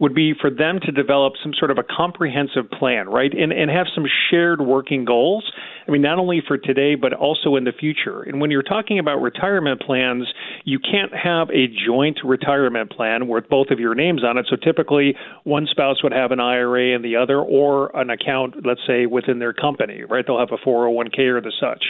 would 0.00 0.14
be 0.14 0.32
for 0.40 0.48
them 0.48 0.78
to 0.80 0.92
develop 0.92 1.32
some 1.42 1.52
sort 1.58 1.70
of 1.70 1.78
a 1.78 1.82
comprehensive 1.82 2.70
plan, 2.78 3.08
right? 3.08 3.32
And, 3.32 3.52
and 3.52 3.70
have 3.70 3.86
some 3.94 4.04
shared 4.30 4.60
working 4.60 5.04
goals. 5.04 5.50
I 5.86 5.90
mean, 5.90 6.02
not 6.02 6.18
only 6.18 6.40
for 6.46 6.56
today, 6.56 6.94
but 6.94 7.12
also 7.12 7.56
in 7.56 7.64
the 7.64 7.72
future. 7.72 8.22
And 8.22 8.40
when 8.40 8.50
you're 8.50 8.62
talking 8.62 8.98
about 8.98 9.20
retirement 9.20 9.80
plans, 9.80 10.26
you 10.64 10.78
can't 10.78 11.12
have 11.14 11.48
a 11.50 11.66
joint 11.66 12.18
retirement 12.24 12.92
plan 12.92 13.26
with 13.26 13.48
both 13.48 13.68
of 13.70 13.80
your 13.80 13.94
names 13.94 14.22
on 14.22 14.38
it. 14.38 14.46
So 14.48 14.56
typically, 14.56 15.16
one 15.44 15.66
spouse 15.68 16.02
would 16.02 16.12
have 16.12 16.30
an 16.30 16.38
IRA 16.38 16.94
and 16.94 17.04
the 17.04 17.16
other, 17.16 17.40
or 17.40 17.90
an 17.96 18.10
account, 18.10 18.54
let's 18.64 18.82
say, 18.86 19.06
within 19.06 19.40
their 19.40 19.52
company, 19.52 20.04
right? 20.04 20.24
They'll 20.24 20.38
have 20.38 20.52
a 20.52 20.64
401k 20.64 21.18
or 21.30 21.40
the 21.40 21.52
such. 21.58 21.84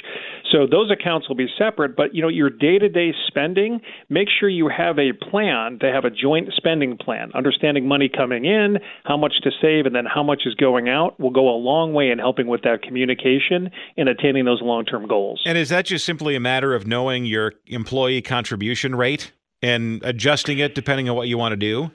So 0.50 0.67
those 0.67 0.91
accounts 0.91 1.29
will 1.29 1.37
be 1.37 1.49
separate, 1.59 1.95
but 1.95 2.15
you 2.15 2.23
know, 2.23 2.29
your 2.29 2.49
day-to-day 2.49 3.12
spending, 3.27 3.81
make 4.09 4.29
sure 4.41 4.49
you 4.49 4.69
have 4.69 4.99
a 4.99 5.12
plan 5.12 5.79
to 5.81 5.93
have 5.93 6.05
a 6.05 6.11
joint 6.11 6.49
spending 6.57 6.97
plan, 6.97 7.31
understanding 7.35 7.87
money 7.87 7.98
money 7.99 8.09
coming 8.09 8.45
in, 8.45 8.78
how 9.05 9.17
much 9.17 9.35
to 9.43 9.50
save, 9.61 9.87
and 9.87 9.95
then 9.95 10.05
how 10.07 10.23
much 10.23 10.43
is 10.47 10.55
going 10.55 10.88
out 10.88 11.19
will 11.19 11.31
go 11.31 11.49
a 11.49 11.59
long 11.59 11.93
way 11.93 12.11
in 12.11 12.19
helping 12.19 12.47
with 12.47 12.62
that 12.62 12.83
communication 12.83 13.71
and 13.97 14.09
attaining 14.09 14.45
those 14.45 14.62
long 14.62 14.85
term 14.85 15.09
goals. 15.09 15.43
And 15.45 15.59
is 15.59 15.69
that 15.71 15.87
just 15.87 16.05
simply 16.05 16.37
a 16.37 16.40
matter 16.40 16.75
of 16.75 16.87
knowing 16.87 17.25
your 17.25 17.55
employee 17.67 18.23
contribution 18.23 18.95
rate 18.95 19.33
and 19.62 20.00
adjusting 20.05 20.59
it 20.59 20.76
depending 20.76 21.09
on 21.09 21.17
what 21.17 21.26
you 21.26 21.37
want 21.37 21.52
to 21.52 21.57
do? 21.57 21.90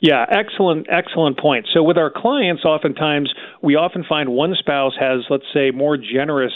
Yeah, 0.00 0.26
excellent, 0.28 0.86
excellent 0.90 1.38
point. 1.38 1.66
So 1.72 1.82
with 1.82 1.96
our 1.96 2.10
clients, 2.14 2.64
oftentimes 2.64 3.32
we 3.62 3.76
often 3.76 4.04
find 4.06 4.30
one 4.30 4.54
spouse 4.58 4.92
has, 4.98 5.20
let's 5.30 5.44
say, 5.54 5.70
more 5.70 5.96
generous 5.96 6.52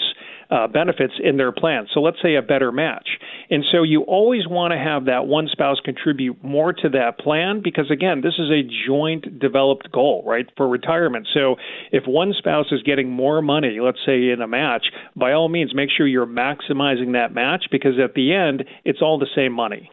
uh, 0.51 0.67
benefits 0.67 1.15
in 1.23 1.37
their 1.37 1.53
plan. 1.53 1.87
So 1.93 2.01
let's 2.01 2.17
say 2.23 2.37
a 2.37 2.43
better 2.43 2.73
match. 2.73 3.09
And 3.51 3.65
so 3.71 3.83
you 3.83 4.03
always 4.03 4.47
want 4.47 4.73
to 4.73 4.79
have 4.79 5.07
that 5.07 5.27
one 5.27 5.49
spouse 5.51 5.79
contribute 5.85 6.43
more 6.43 6.73
to 6.73 6.89
that 6.91 7.19
plan 7.19 7.61
because, 7.63 7.91
again, 7.91 8.23
this 8.23 8.35
is 8.39 8.51
a 8.51 8.63
joint 8.87 9.39
developed 9.39 9.91
goal, 9.93 10.23
right, 10.27 10.47
for 10.57 10.69
retirement. 10.69 11.29
So 11.33 11.57
if 11.93 12.05
one 12.07 12.33
spouse 12.37 12.67
is 12.73 12.83
getting 12.83 13.11
more 13.11 13.43
money, 13.43 13.79
let's 13.81 13.99
say 14.07 14.31
in 14.31 14.41
a 14.43 14.49
match, 14.49 14.87
by 15.17 15.33
all 15.33 15.49
means, 15.49 15.75
make 15.75 15.91
sure 15.95 16.07
you're 16.07 16.27
maximizing 16.27 17.13
that 17.13 17.33
match 17.33 17.67
because 17.71 17.99
at 18.03 18.15
the 18.15 18.35
end, 18.35 18.65
it's 18.85 19.03
all 19.03 19.19
the 19.19 19.29
same 19.35 19.53
money. 19.53 19.91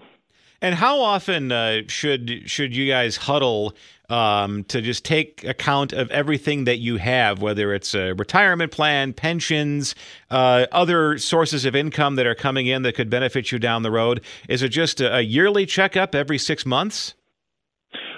And 0.62 0.76
how 0.76 1.00
often 1.02 1.52
uh, 1.52 1.82
should 1.88 2.44
should 2.50 2.76
you 2.76 2.88
guys 2.88 3.18
huddle 3.18 3.76
um, 4.10 4.64
to 4.66 4.82
just 4.82 5.04
take 5.04 5.44
account 5.44 5.94
of 5.94 6.10
everything 6.12 6.66
that 6.66 6.78
you 6.78 6.98
have, 6.98 7.42
whether 7.42 7.74
it's 7.74 7.94
a 7.94 8.14
retirement 8.14 8.72
plan, 8.72 9.14
pensions, 9.14 9.96
uh, 10.32 10.68
other 10.72 11.18
sources 11.18 11.66
of 11.66 11.76
income 11.76 12.16
that 12.16 12.26
are 12.26 12.36
coming 12.36 12.68
in 12.68 12.84
that 12.84 12.96
could 12.96 13.10
benefit 13.10 13.52
you 13.52 13.60
down 13.60 13.84
the 13.84 13.92
road? 13.92 14.22
Is 14.48 14.62
it 14.62 14.70
just 14.70 15.02
a, 15.02 15.18
a 15.18 15.22
yearly 15.22 15.66
checkup 15.66 16.16
every 16.16 16.38
six 16.38 16.66
months? 16.66 17.16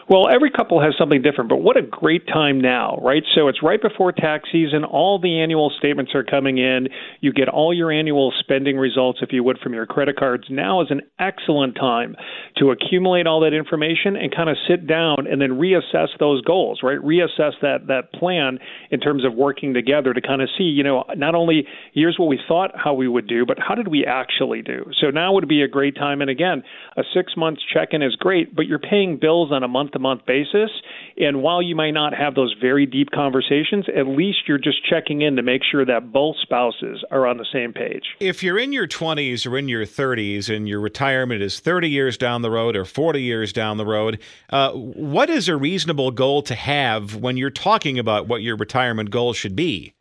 Well, 0.10 0.30
every 0.30 0.50
couple 0.52 0.82
has 0.82 0.94
something 0.98 1.22
different, 1.22 1.50
but 1.50 1.58
what 1.58 1.76
a 1.76 1.82
great 1.82 2.28
time 2.28 2.62
now, 2.62 2.98
right? 3.02 3.24
So 3.36 3.50
it's 3.50 3.62
right 3.62 3.82
before 3.82 4.14
tax 4.14 4.48
season. 4.50 4.86
All 4.86 5.20
the 5.20 5.42
annual 5.42 5.70
statements 5.78 6.16
are 6.16 6.24
coming 6.24 6.60
in. 6.60 6.88
You 7.20 7.34
get 7.34 7.50
all 7.50 7.74
your 7.74 7.92
annual 7.92 8.32
spending 8.40 8.78
results, 8.78 9.20
if 9.22 9.34
you 9.34 9.44
would, 9.44 9.60
from 9.60 9.74
your 9.74 9.86
credit 9.86 10.16
cards. 10.18 10.46
Now 10.50 10.80
is 10.80 10.88
an 10.92 11.02
excellent 11.20 11.76
time 11.76 12.16
to 12.56 12.72
accumulate 12.72 13.28
all 13.28 13.42
that 13.42 13.54
information 13.54 14.16
and 14.16 14.34
kind 14.34 14.50
of 14.50 14.56
sit 14.66 14.88
down 14.88 15.28
and 15.30 15.42
then 15.42 15.60
reassess 15.60 16.08
those 16.22 16.42
goals, 16.42 16.80
right? 16.84 17.00
Reassess 17.00 17.60
that, 17.62 17.88
that 17.88 18.14
plan 18.14 18.60
in 18.92 19.02
terms 19.02 19.26
of 19.26 19.34
working 19.34 19.74
together 19.74 20.14
to 20.14 20.22
kind 20.22 20.42
of 20.42 20.48
see, 20.58 20.64
you 20.64 20.84
know, 20.84 21.04
not 21.18 21.36
only 21.36 21.68
here's 21.94 22.18
what 22.18 22.30
we 22.30 22.40
thought 22.48 22.72
how 22.76 22.94
we 22.94 23.10
would 23.10 23.28
do, 23.28 23.46
but 23.46 23.58
how 23.60 23.76
did 23.76 23.90
we 23.90 24.06
actually 24.06 24.62
do? 24.62 24.86
So 25.02 25.10
now 25.10 25.34
would 25.34 25.50
be 25.50 25.64
a 25.64 25.68
great 25.68 25.98
time. 25.98 26.22
And 26.22 26.30
again, 26.30 26.64
a 26.96 27.04
six 27.14 27.34
months 27.36 27.62
check 27.74 27.90
in 27.92 28.02
is 28.02 28.16
great, 28.16 28.56
but 28.56 28.68
you're 28.68 28.80
paying 28.80 29.20
bills 29.20 29.52
on 29.52 29.64
a 29.64 29.68
month 29.68 29.96
to 29.98 30.01
month 30.01 30.25
basis. 30.25 30.70
And 31.18 31.42
while 31.42 31.62
you 31.62 31.75
might 31.75 31.92
not 31.92 32.13
have 32.13 32.36
those 32.36 32.56
very 32.62 32.86
deep 32.86 33.10
conversations, 33.13 33.86
at 33.96 34.08
least 34.08 34.39
you're 34.48 34.58
just 34.58 34.86
checking 34.88 35.22
in 35.22 35.36
to 35.36 35.42
make 35.42 35.62
sure 35.70 35.86
that 35.86 36.12
both 36.12 36.36
spouses 36.42 37.04
are 37.12 37.25
on 37.25 37.38
the 37.38 37.46
same 37.51 37.74
page. 37.74 38.04
If 38.20 38.44
you're 38.44 38.60
in 38.60 38.72
your 38.72 38.88
20s 38.88 39.50
or 39.50 39.58
in 39.58 39.68
your 39.68 39.86
30s 39.86 40.56
and 40.56 40.68
your 40.68 40.80
retirement 40.80 41.42
is 41.42 41.60
30 41.60 41.89
years 41.89 42.18
down 42.18 42.42
the 42.42 42.51
road 42.51 42.75
or 42.75 42.86
40 42.86 43.22
years 43.22 43.51
down 43.51 43.77
the 43.77 43.86
road, 43.86 44.20
uh, 44.50 44.72
what 44.74 45.30
is 45.30 45.50
a 45.50 45.58
reasonable 45.58 46.12
goal 46.12 46.42
to 46.44 46.56
have 46.56 47.16
when 47.16 47.38
you're 47.38 47.50
talking 47.50 47.98
about 47.98 48.27
what 48.27 48.42
your 48.42 48.56
retirement 48.56 49.10
goals 49.10 49.38
should 49.38 49.56
be? 49.56 49.94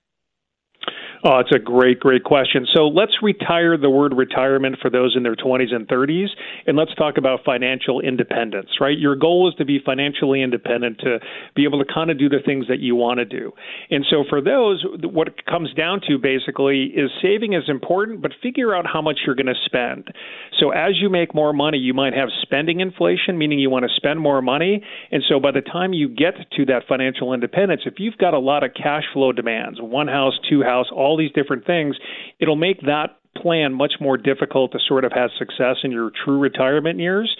Oh, 1.28 1.40
it's 1.40 1.50
a 1.52 1.59
great, 1.59 1.99
great 1.99 2.23
question. 2.23 2.68
So 2.73 2.87
let's 2.87 3.14
retire 3.21 3.76
the 3.76 3.90
word 3.90 4.14
retirement 4.14 4.76
for 4.80 4.88
those 4.88 5.16
in 5.16 5.25
their 5.25 5.35
20s 5.35 5.75
and 5.75 5.88
30s, 5.88 6.28
and 6.68 6.76
let's 6.76 6.95
talk 6.95 7.18
about 7.18 7.40
financial 7.45 8.00
independence, 8.00 8.68
right? 8.80 8.97
Your 8.97 9.16
goal 9.16 9.49
is 9.49 9.54
to 9.56 9.64
be 9.64 9.80
financially 9.85 10.40
independent, 10.40 11.00
to 11.00 11.18
be 11.56 11.64
able 11.64 11.85
to 11.85 11.92
kind 11.92 12.12
of 12.12 12.18
do 12.21 12.28
the 12.28 12.38
things 12.47 12.68
that 12.68 12.78
you 12.78 12.95
want 12.95 13.18
to 13.18 13.25
do. 13.25 13.50
And 13.90 14.06
so 14.09 14.23
for 14.28 14.40
those, 14.40 14.87
what 15.02 15.26
it 15.26 15.45
comes 15.47 15.75
down 15.75 16.00
to 16.06 16.16
basically 16.16 16.92
is 16.95 17.11
saving 17.21 17.54
is 17.54 17.64
important, 17.66 18.23
but 18.23 18.30
figure 18.40 18.73
out 18.73 18.87
how 18.87 19.02
much 19.02 19.18
you're 19.26 19.35
going 19.35 19.47
to 19.47 19.61
spend. 19.64 20.12
So 20.61 20.71
as 20.71 20.92
you 20.95 21.11
make 21.11 21.35
more 21.35 21.52
money, 21.52 21.78
you 21.78 21.92
might 21.92 22.14
have 22.14 22.28
spending 22.42 22.78
inflation, 22.78 23.37
meaning 23.37 23.59
you 23.59 23.68
want 23.68 23.85
to 23.85 23.90
spend 23.97 24.21
more 24.21 24.40
money. 24.40 24.80
And 25.11 25.25
so 25.28 25.40
by 25.40 25.50
the 25.50 25.61
time 25.61 25.92
you 25.92 26.09
get 26.09 26.35
to 26.52 26.66
that 26.66 26.83
financial 26.88 27.35
independence, 27.35 27.83
if 27.85 27.95
you've 27.99 28.16
got 28.16 28.33
a 28.33 28.38
lot 28.38 28.62
of 28.62 28.71
cash 28.80 29.02
flow 29.12 29.33
demands, 29.33 29.80
one 29.83 30.06
house, 30.06 30.38
two 30.49 30.62
house, 30.62 30.87
all 30.95 31.15
all 31.16 31.23
these 31.23 31.32
different 31.32 31.66
things, 31.66 31.96
it'll 32.38 32.56
make 32.56 32.80
that 32.82 33.16
plan 33.40 33.73
much 33.73 33.94
more 34.00 34.16
difficult 34.16 34.73
to 34.73 34.78
sort 34.87 35.04
of 35.04 35.12
have 35.12 35.30
success 35.38 35.76
in 35.82 35.90
your 35.92 36.11
true 36.25 36.38
retirement 36.38 36.99
years. 36.99 37.35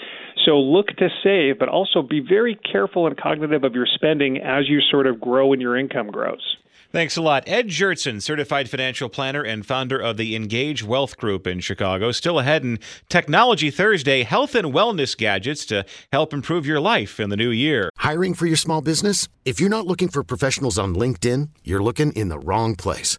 So 0.45 0.59
look 0.59 0.89
to 0.99 1.09
save, 1.23 1.59
but 1.59 1.69
also 1.69 2.03
be 2.03 2.21
very 2.21 2.59
careful 2.71 3.07
and 3.07 3.17
cognitive 3.17 3.65
of 3.65 3.75
your 3.75 3.87
spending 3.95 4.39
as 4.39 4.69
you 4.69 4.81
sort 4.91 5.07
of 5.07 5.21
grow 5.21 5.53
and 5.53 5.61
your 5.61 5.77
income 5.77 6.11
grows. 6.11 6.57
Thanks 6.93 7.17
a 7.17 7.23
lot. 7.23 7.45
Ed 7.47 7.69
Gjertsen, 7.69 8.23
certified 8.23 8.71
financial 8.71 9.09
planner 9.09 9.43
and 9.43 9.67
founder 9.67 9.99
of 9.99 10.17
the 10.17 10.37
Engage 10.37 10.85
Wealth 10.85 11.17
Group 11.17 11.47
in 11.47 11.61
Chicago. 11.61 12.13
Still 12.13 12.39
ahead 12.39 12.63
in 12.63 12.79
Technology 13.09 13.71
Thursday, 13.71 14.23
health 14.23 14.55
and 14.55 14.73
wellness 14.73 15.17
gadgets 15.17 15.67
to 15.67 15.85
help 16.13 16.33
improve 16.33 16.65
your 16.65 16.81
life 16.81 17.19
in 17.19 17.29
the 17.29 17.37
new 17.37 17.51
year. 17.51 17.91
Hiring 17.97 18.35
for 18.35 18.47
your 18.47 18.57
small 18.57 18.83
business? 18.83 19.29
If 19.45 19.61
you're 19.61 19.69
not 19.69 19.87
looking 19.87 20.09
for 20.09 20.23
professionals 20.23 20.79
on 20.79 20.95
LinkedIn, 20.95 21.49
you're 21.65 21.83
looking 21.83 22.13
in 22.13 22.29
the 22.29 22.39
wrong 22.39 22.77
place. 22.77 23.19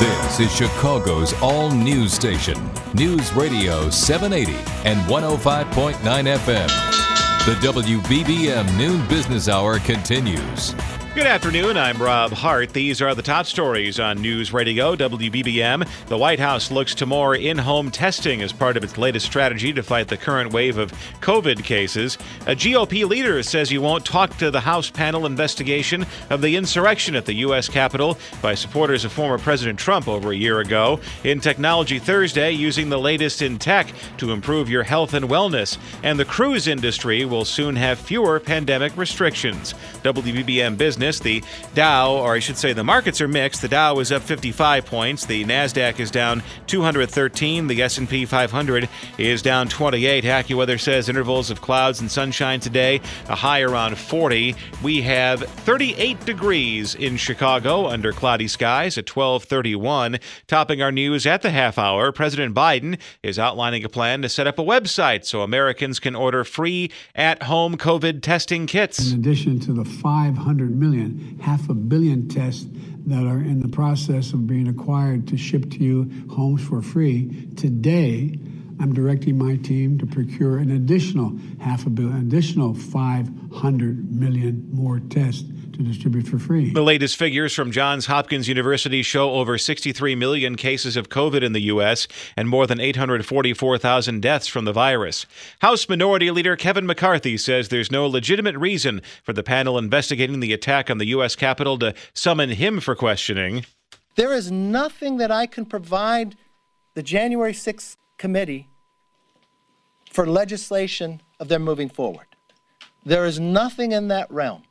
This 0.00 0.40
is 0.40 0.56
Chicago's 0.56 1.34
all 1.42 1.70
news 1.70 2.14
station, 2.14 2.56
News 2.94 3.34
Radio 3.34 3.90
780 3.90 4.56
and 4.88 4.98
105.9 5.00 5.92
FM. 6.38 6.68
The 7.44 7.82
WBBM 7.82 8.78
Noon 8.78 9.06
Business 9.08 9.46
Hour 9.46 9.78
continues. 9.80 10.74
Good 11.12 11.26
afternoon. 11.26 11.76
I'm 11.76 12.00
Rob 12.00 12.30
Hart. 12.30 12.72
These 12.72 13.02
are 13.02 13.16
the 13.16 13.22
top 13.22 13.46
stories 13.46 13.98
on 13.98 14.22
News 14.22 14.52
Radio 14.52 14.94
WBBM. 14.94 16.06
The 16.06 16.16
White 16.16 16.38
House 16.38 16.70
looks 16.70 16.94
to 16.94 17.04
more 17.04 17.34
in 17.34 17.58
home 17.58 17.90
testing 17.90 18.42
as 18.42 18.52
part 18.52 18.76
of 18.76 18.84
its 18.84 18.96
latest 18.96 19.26
strategy 19.26 19.72
to 19.72 19.82
fight 19.82 20.06
the 20.06 20.16
current 20.16 20.52
wave 20.52 20.78
of 20.78 20.92
COVID 21.20 21.64
cases. 21.64 22.16
A 22.46 22.54
GOP 22.54 23.08
leader 23.08 23.42
says 23.42 23.68
he 23.68 23.76
won't 23.76 24.04
talk 24.04 24.36
to 24.36 24.52
the 24.52 24.60
House 24.60 24.88
panel 24.88 25.26
investigation 25.26 26.06
of 26.30 26.42
the 26.42 26.54
insurrection 26.54 27.16
at 27.16 27.26
the 27.26 27.34
U.S. 27.34 27.68
Capitol 27.68 28.16
by 28.40 28.54
supporters 28.54 29.04
of 29.04 29.10
former 29.10 29.38
President 29.38 29.80
Trump 29.80 30.06
over 30.06 30.30
a 30.30 30.36
year 30.36 30.60
ago. 30.60 31.00
In 31.24 31.40
Technology 31.40 31.98
Thursday, 31.98 32.52
using 32.52 32.88
the 32.88 33.00
latest 33.00 33.42
in 33.42 33.58
tech 33.58 33.92
to 34.18 34.30
improve 34.30 34.70
your 34.70 34.84
health 34.84 35.12
and 35.14 35.28
wellness. 35.28 35.76
And 36.04 36.20
the 36.20 36.24
cruise 36.24 36.68
industry 36.68 37.24
will 37.24 37.44
soon 37.44 37.74
have 37.74 37.98
fewer 37.98 38.38
pandemic 38.38 38.96
restrictions. 38.96 39.74
WBBM 40.04 40.78
Business 40.78 40.99
business. 41.00 41.20
The 41.20 41.42
Dow, 41.74 42.12
or 42.12 42.34
I 42.34 42.38
should 42.38 42.56
say 42.56 42.72
the 42.72 42.84
markets 42.84 43.20
are 43.20 43.28
mixed. 43.28 43.62
The 43.62 43.68
Dow 43.68 43.98
is 43.98 44.12
up 44.12 44.22
55 44.22 44.86
points. 44.86 45.26
The 45.26 45.44
Nasdaq 45.44 46.00
is 46.00 46.10
down 46.10 46.42
213. 46.66 47.66
The 47.66 47.82
S&P 47.82 48.24
500 48.24 48.88
is 49.18 49.42
down 49.42 49.68
28. 49.68 50.24
AccuWeather 50.24 50.80
says 50.80 51.08
intervals 51.08 51.50
of 51.50 51.60
clouds 51.60 52.00
and 52.00 52.10
sunshine 52.10 52.60
today, 52.60 53.00
a 53.28 53.34
high 53.34 53.62
around 53.62 53.98
40. 53.98 54.54
We 54.82 55.02
have 55.02 55.42
38 55.42 56.24
degrees 56.24 56.94
in 56.94 57.16
Chicago 57.16 57.86
under 57.86 58.12
cloudy 58.12 58.48
skies 58.48 58.98
at 58.98 59.08
1231. 59.08 60.18
Topping 60.46 60.82
our 60.82 60.92
news 60.92 61.26
at 61.26 61.42
the 61.42 61.50
half 61.50 61.78
hour, 61.78 62.12
President 62.12 62.54
Biden 62.54 62.98
is 63.22 63.38
outlining 63.38 63.84
a 63.84 63.88
plan 63.88 64.22
to 64.22 64.28
set 64.28 64.46
up 64.46 64.58
a 64.58 64.62
website 64.62 65.24
so 65.24 65.42
Americans 65.42 65.98
can 66.00 66.14
order 66.14 66.44
free 66.44 66.90
at-home 67.14 67.76
COVID 67.76 68.22
testing 68.22 68.66
kits. 68.66 69.12
In 69.12 69.18
addition 69.18 69.60
to 69.60 69.72
the 69.72 69.84
500 69.84 70.78
million 70.78 70.89
million, 70.90 71.38
half 71.40 71.68
a 71.68 71.74
billion 71.74 72.28
tests 72.28 72.66
that 73.06 73.24
are 73.26 73.38
in 73.38 73.60
the 73.60 73.68
process 73.68 74.32
of 74.32 74.46
being 74.46 74.68
acquired 74.68 75.28
to 75.28 75.36
ship 75.36 75.70
to 75.70 75.78
you 75.78 76.10
homes 76.30 76.62
for 76.62 76.82
free. 76.82 77.48
Today, 77.56 78.36
I'm 78.80 78.92
directing 78.92 79.38
my 79.38 79.56
team 79.56 79.98
to 79.98 80.06
procure 80.06 80.58
an 80.58 80.70
additional 80.70 81.38
half 81.60 81.86
a 81.86 81.90
billion, 81.90 82.16
additional 82.18 82.74
500 82.74 84.10
million 84.10 84.68
more 84.72 85.00
tests 85.00 85.44
to 85.80 85.88
distribute 85.88 86.26
for 86.26 86.38
free. 86.38 86.72
The 86.72 86.82
latest 86.82 87.16
figures 87.16 87.54
from 87.54 87.72
Johns 87.72 88.06
Hopkins 88.06 88.48
University 88.48 89.02
show 89.02 89.32
over 89.32 89.56
63 89.56 90.14
million 90.14 90.56
cases 90.56 90.96
of 90.96 91.08
COVID 91.08 91.42
in 91.42 91.52
the 91.52 91.62
U.S. 91.62 92.06
and 92.36 92.48
more 92.48 92.66
than 92.66 92.80
844,000 92.80 94.20
deaths 94.20 94.46
from 94.46 94.64
the 94.64 94.72
virus. 94.72 95.26
House 95.60 95.88
Minority 95.88 96.30
Leader 96.30 96.56
Kevin 96.56 96.86
McCarthy 96.86 97.36
says 97.36 97.68
there's 97.68 97.90
no 97.90 98.06
legitimate 98.06 98.56
reason 98.56 99.00
for 99.22 99.32
the 99.32 99.42
panel 99.42 99.78
investigating 99.78 100.40
the 100.40 100.52
attack 100.52 100.90
on 100.90 100.98
the 100.98 101.06
U.S. 101.06 101.34
Capitol 101.34 101.78
to 101.78 101.94
summon 102.14 102.50
him 102.50 102.80
for 102.80 102.94
questioning. 102.94 103.64
There 104.16 104.34
is 104.34 104.50
nothing 104.50 105.16
that 105.16 105.30
I 105.30 105.46
can 105.46 105.64
provide 105.64 106.36
the 106.94 107.02
January 107.02 107.52
6th 107.52 107.96
committee 108.18 108.68
for 110.10 110.26
legislation 110.26 111.22
of 111.38 111.48
them 111.48 111.62
moving 111.62 111.88
forward. 111.88 112.26
There 113.04 113.24
is 113.24 113.40
nothing 113.40 113.92
in 113.92 114.08
that 114.08 114.30
realm. 114.30 114.64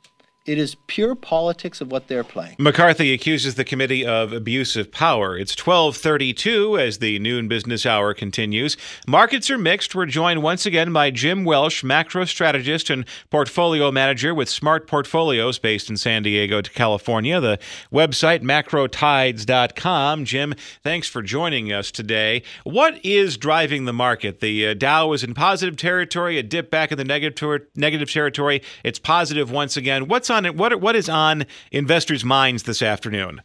It 0.46 0.56
is 0.56 0.74
pure 0.86 1.14
politics 1.14 1.82
of 1.82 1.92
what 1.92 2.08
they're 2.08 2.24
playing. 2.24 2.56
McCarthy 2.58 3.12
accuses 3.12 3.56
the 3.56 3.64
committee 3.64 4.06
of 4.06 4.32
abuse 4.32 4.74
of 4.74 4.90
power. 4.90 5.36
It's 5.36 5.54
1232 5.54 6.78
as 6.78 6.98
the 6.98 7.18
noon 7.18 7.46
business 7.46 7.84
hour 7.84 8.14
continues. 8.14 8.78
Markets 9.06 9.50
are 9.50 9.58
mixed. 9.58 9.94
We're 9.94 10.06
joined 10.06 10.42
once 10.42 10.64
again 10.64 10.94
by 10.94 11.10
Jim 11.10 11.44
Welsh, 11.44 11.84
macro 11.84 12.24
strategist 12.24 12.88
and 12.88 13.04
portfolio 13.28 13.92
manager 13.92 14.34
with 14.34 14.48
Smart 14.48 14.86
Portfolios 14.86 15.58
based 15.58 15.90
in 15.90 15.98
San 15.98 16.22
Diego, 16.22 16.62
California. 16.62 17.38
The 17.38 17.58
website 17.92 18.40
macrotides.com. 18.40 20.24
Jim, 20.24 20.54
thanks 20.82 21.06
for 21.06 21.20
joining 21.20 21.70
us 21.70 21.90
today. 21.90 22.42
What 22.64 22.98
is 23.04 23.36
driving 23.36 23.84
the 23.84 23.92
market? 23.92 24.40
The 24.40 24.68
uh, 24.68 24.74
Dow 24.74 25.12
is 25.12 25.22
in 25.22 25.34
positive 25.34 25.76
territory, 25.76 26.38
a 26.38 26.42
dip 26.42 26.70
back 26.70 26.90
in 26.90 26.96
the 26.96 27.04
negative, 27.04 27.66
negative 27.76 28.10
territory. 28.10 28.62
It's 28.82 28.98
positive 28.98 29.50
once 29.50 29.76
again. 29.76 30.08
What's 30.08 30.29
on 30.30 30.46
it? 30.46 30.56
What 30.56 30.80
what 30.80 30.96
is 30.96 31.08
on 31.08 31.46
investors' 31.70 32.24
minds 32.24 32.62
this 32.64 32.82
afternoon? 32.82 33.42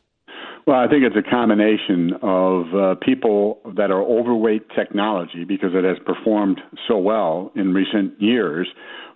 Well, 0.68 0.78
I 0.78 0.88
think 0.88 1.04
it's 1.04 1.16
a 1.16 1.30
combination 1.30 2.14
of 2.24 2.74
uh, 2.74 2.96
people 3.06 3.60
that 3.78 3.92
are 3.92 4.02
overweight 4.02 4.64
technology 4.76 5.44
because 5.48 5.70
it 5.76 5.84
has 5.84 5.98
performed 6.08 6.60
so 6.88 6.98
well 6.98 7.52
in 7.56 7.72
recent 7.72 8.20
years, 8.20 8.68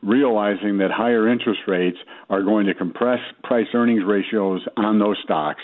realizing 0.04 0.78
that 0.78 0.92
higher 0.92 1.28
interest 1.28 1.62
rates 1.68 1.98
are 2.30 2.44
going 2.44 2.68
to 2.68 2.76
compress 2.76 3.18
price 3.44 3.66
earnings 3.74 4.04
ratios 4.06 4.62
on 4.78 5.00
those 5.00 5.18
stocks. 5.24 5.64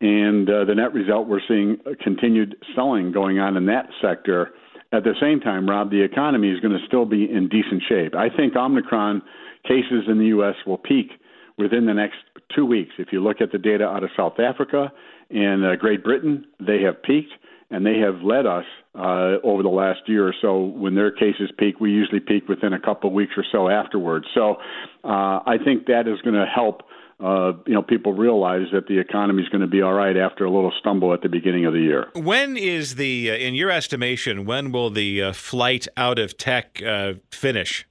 And 0.00 0.50
uh, 0.50 0.64
the 0.64 0.74
net 0.74 0.92
result, 0.92 1.28
we're 1.28 1.46
seeing 1.46 1.78
continued 2.02 2.56
selling 2.74 3.12
going 3.12 3.38
on 3.38 3.56
in 3.56 3.66
that 3.66 3.86
sector. 4.02 4.50
At 4.92 5.04
the 5.04 5.14
same 5.20 5.38
time, 5.38 5.70
Rob, 5.70 5.92
the 5.92 6.02
economy 6.02 6.50
is 6.50 6.58
going 6.58 6.76
to 6.76 6.84
still 6.88 7.04
be 7.04 7.30
in 7.30 7.48
decent 7.48 7.84
shape. 7.88 8.16
I 8.16 8.34
think 8.34 8.56
Omicron 8.56 9.22
cases 9.62 10.08
in 10.08 10.18
the 10.18 10.26
U.S. 10.26 10.56
will 10.66 10.78
peak 10.78 11.12
within 11.60 11.86
the 11.86 11.94
next 11.94 12.16
two 12.54 12.66
weeks. 12.66 12.92
If 12.98 13.08
you 13.12 13.22
look 13.22 13.40
at 13.40 13.52
the 13.52 13.58
data 13.58 13.84
out 13.84 14.02
of 14.02 14.10
South 14.16 14.40
Africa 14.40 14.92
and 15.30 15.64
uh, 15.64 15.76
Great 15.76 16.02
Britain, 16.02 16.44
they 16.58 16.82
have 16.82 17.02
peaked 17.02 17.32
and 17.70 17.86
they 17.86 17.98
have 17.98 18.22
led 18.22 18.46
us 18.46 18.64
uh, 18.94 19.38
over 19.44 19.62
the 19.62 19.68
last 19.68 20.00
year 20.06 20.26
or 20.26 20.34
so. 20.40 20.58
When 20.58 20.94
their 20.94 21.12
cases 21.12 21.50
peak, 21.56 21.78
we 21.80 21.90
usually 21.90 22.20
peak 22.20 22.48
within 22.48 22.72
a 22.72 22.80
couple 22.80 23.08
of 23.08 23.14
weeks 23.14 23.32
or 23.36 23.44
so 23.52 23.68
afterwards. 23.68 24.26
So 24.34 24.56
uh, 25.04 25.40
I 25.46 25.56
think 25.64 25.86
that 25.86 26.08
is 26.08 26.20
going 26.22 26.34
to 26.34 26.46
help. 26.46 26.82
Uh, 27.20 27.52
you 27.66 27.74
know, 27.74 27.82
people 27.82 28.14
realize 28.14 28.66
that 28.72 28.86
the 28.86 28.98
economy 28.98 29.42
is 29.42 29.48
going 29.50 29.60
to 29.60 29.66
be 29.66 29.82
all 29.82 29.92
right 29.92 30.16
after 30.16 30.46
a 30.46 30.50
little 30.50 30.72
stumble 30.80 31.12
at 31.12 31.20
the 31.20 31.28
beginning 31.28 31.66
of 31.66 31.74
the 31.74 31.80
year. 31.80 32.06
When 32.14 32.56
is 32.56 32.94
the, 32.94 33.30
uh, 33.30 33.34
in 33.34 33.54
your 33.54 33.70
estimation, 33.70 34.46
when 34.46 34.72
will 34.72 34.88
the 34.88 35.22
uh, 35.24 35.32
flight 35.34 35.86
out 35.98 36.18
of 36.18 36.38
tech 36.38 36.82
uh, 36.82 37.14
finish? 37.30 37.86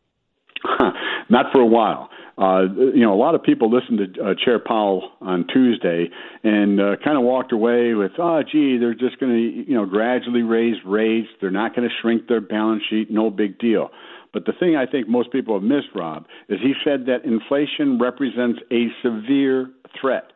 Not 1.29 1.45
for 1.53 1.61
a 1.61 1.65
while. 1.65 2.09
Uh, 2.39 2.61
you 2.95 3.01
know, 3.01 3.13
a 3.13 3.19
lot 3.19 3.35
of 3.35 3.43
people 3.43 3.69
listened 3.69 4.15
to 4.15 4.23
uh, 4.23 4.33
Chair 4.45 4.59
Powell 4.59 5.11
on 5.19 5.45
Tuesday 5.51 6.09
and 6.43 6.79
uh, 6.79 6.95
kind 7.03 7.17
of 7.17 7.23
walked 7.23 7.51
away 7.51 7.93
with, 7.95 8.13
oh, 8.17 8.41
gee, 8.49 8.77
they're 8.79 8.93
just 8.93 9.19
going 9.19 9.33
to, 9.33 9.69
you 9.69 9.75
know, 9.75 9.85
gradually 9.85 10.41
raise 10.41 10.77
rates. 10.85 11.27
They're 11.41 11.51
not 11.51 11.75
going 11.75 11.87
to 11.87 11.93
shrink 12.01 12.27
their 12.27 12.39
balance 12.39 12.81
sheet. 12.89 13.11
No 13.11 13.29
big 13.29 13.59
deal. 13.59 13.89
But 14.31 14.45
the 14.45 14.53
thing 14.57 14.77
I 14.77 14.85
think 14.85 15.09
most 15.09 15.33
people 15.33 15.55
have 15.55 15.63
missed, 15.63 15.89
Rob, 15.93 16.27
is 16.47 16.59
he 16.61 16.73
said 16.85 17.07
that 17.07 17.25
inflation 17.25 17.99
represents 17.99 18.59
a 18.71 18.87
severe 19.03 19.69
threat. 19.99 20.31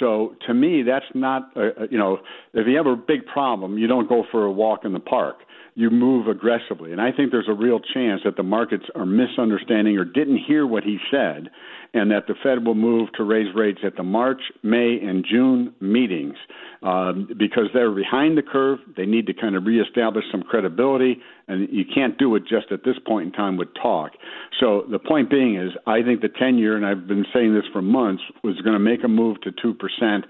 So 0.00 0.36
to 0.46 0.54
me, 0.54 0.82
that's 0.82 1.04
not, 1.14 1.50
a, 1.54 1.86
you 1.90 1.98
know, 1.98 2.20
if 2.54 2.66
you 2.66 2.76
have 2.78 2.86
a 2.86 2.96
big 2.96 3.26
problem, 3.26 3.76
you 3.76 3.86
don't 3.86 4.08
go 4.08 4.24
for 4.30 4.46
a 4.46 4.50
walk 4.50 4.86
in 4.86 4.94
the 4.94 5.00
park 5.00 5.36
you 5.74 5.90
move 5.90 6.28
aggressively. 6.28 6.92
And 6.92 7.00
I 7.00 7.12
think 7.12 7.30
there's 7.30 7.48
a 7.48 7.54
real 7.54 7.80
chance 7.80 8.20
that 8.24 8.36
the 8.36 8.42
markets 8.42 8.84
are 8.94 9.06
misunderstanding 9.06 9.96
or 9.96 10.04
didn't 10.04 10.38
hear 10.46 10.66
what 10.66 10.84
he 10.84 10.98
said, 11.10 11.48
and 11.94 12.10
that 12.10 12.26
the 12.26 12.34
Fed 12.42 12.66
will 12.66 12.74
move 12.74 13.08
to 13.16 13.24
raise 13.24 13.54
rates 13.54 13.80
at 13.84 13.96
the 13.96 14.02
March, 14.02 14.40
May, 14.62 14.98
and 15.02 15.24
June 15.28 15.74
meetings 15.80 16.36
um, 16.82 17.28
because 17.38 17.66
they're 17.72 17.90
behind 17.90 18.36
the 18.36 18.42
curve. 18.42 18.80
They 18.96 19.06
need 19.06 19.26
to 19.26 19.34
kind 19.34 19.56
of 19.56 19.64
reestablish 19.64 20.24
some 20.30 20.42
credibility, 20.42 21.18
and 21.48 21.68
you 21.70 21.84
can't 21.92 22.18
do 22.18 22.34
it 22.36 22.42
just 22.42 22.70
at 22.70 22.84
this 22.84 22.96
point 23.06 23.26
in 23.28 23.32
time 23.32 23.56
with 23.56 23.68
talk. 23.80 24.12
So 24.60 24.84
the 24.90 24.98
point 24.98 25.30
being 25.30 25.56
is, 25.56 25.72
I 25.86 26.02
think 26.02 26.20
the 26.20 26.28
10 26.28 26.58
year, 26.58 26.76
and 26.76 26.84
I've 26.84 27.06
been 27.06 27.24
saying 27.32 27.54
this 27.54 27.64
for 27.72 27.82
months, 27.82 28.22
was 28.44 28.60
going 28.60 28.74
to 28.74 28.78
make 28.78 29.04
a 29.04 29.08
move 29.08 29.40
to 29.42 29.52
2%. 29.52 30.22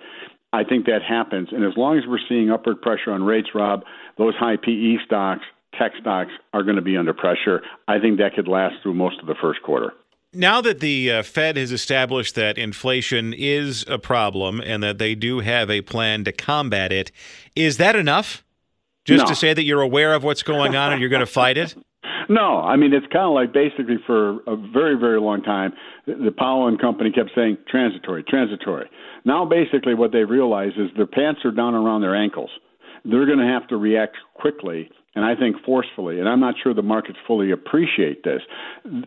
I 0.53 0.65
think 0.65 0.87
that 0.87 1.03
happens. 1.03 1.49
And 1.53 1.65
as 1.65 1.77
long 1.77 1.99
as 1.99 2.05
we're 2.07 2.19
seeing 2.29 2.51
upward 2.51 2.83
pressure 2.83 3.11
on 3.11 3.23
rates, 3.23 3.49
Rob, 3.55 3.85
those 4.19 4.35
high 4.35 4.57
PE 4.57 4.97
stocks, 5.05 5.45
tech 5.79 5.93
stocks, 6.01 6.31
are 6.53 6.63
going 6.63 6.77
to 6.77 6.83
be 6.83 6.97
under 6.97 7.15
pressure. 7.15 7.63
I 7.89 7.99
think 7.99 8.19
that 8.19 8.35
could 8.35 8.49
last 8.49 8.77
through 8.83 8.95
most 8.95 9.19
of 9.21 9.27
the 9.27 9.35
first 9.41 9.63
quarter. 9.63 9.95
Now 10.35 10.61
that 10.63 10.81
the 10.81 11.11
uh, 11.11 11.23
Fed 11.23 11.57
has 11.57 11.73
established 11.73 12.35
that 12.37 12.57
inflation 12.57 13.35
is 13.35 13.85
a 13.87 13.99
problem 13.99 14.61
and 14.61 14.83
that 14.83 14.99
they 14.99 15.15
do 15.15 15.41
have 15.41 15.71
a 15.71 15.83
plan 15.83 16.25
to 16.25 16.33
combat 16.33 16.93
it, 16.93 17.13
is 17.55 17.77
that 17.77 17.97
enough? 17.97 18.43
Just 19.05 19.25
no. 19.25 19.29
to 19.29 19.35
say 19.35 19.53
that 19.53 19.65
you're 19.65 19.83
aware 19.83 20.15
of 20.15 20.23
what's 20.23 20.43
going 20.43 20.77
on 20.77 20.93
and 20.93 21.01
you're 21.01 21.11
going 21.11 21.21
to 21.21 21.27
fight 21.27 21.59
it? 21.59 21.75
No, 22.29 22.61
I 22.61 22.77
mean 22.77 22.93
it's 22.93 23.07
kind 23.13 23.27
of 23.27 23.33
like 23.33 23.53
basically 23.53 23.99
for 24.07 24.41
a 24.47 24.57
very 24.57 24.99
very 24.99 25.21
long 25.21 25.43
time, 25.43 25.73
the 26.07 26.33
Powell 26.37 26.69
and 26.69 26.81
company 26.81 27.11
kept 27.13 27.31
saying 27.35 27.59
transitory, 27.69 28.25
transitory. 28.25 28.89
Now 29.25 29.45
basically 29.45 29.95
what 29.95 30.13
they 30.13 30.25
realize 30.25 30.73
is 30.77 30.91
their 30.97 31.07
pants 31.07 31.41
are 31.45 31.53
down 31.53 31.75
around 31.75 32.01
their 32.03 32.17
ankles. 32.17 32.51
They're 33.05 33.27
going 33.27 33.39
to 33.39 33.47
have 33.47 33.67
to 33.69 33.77
react 33.77 34.17
quickly 34.35 34.91
and 35.15 35.25
I 35.25 35.35
think 35.35 35.57
forcefully. 35.65 36.19
And 36.19 36.29
I'm 36.29 36.41
not 36.41 36.55
sure 36.63 36.75
the 36.75 36.83
markets 36.83 37.19
fully 37.27 37.51
appreciate 37.51 38.25
this. 38.25 38.41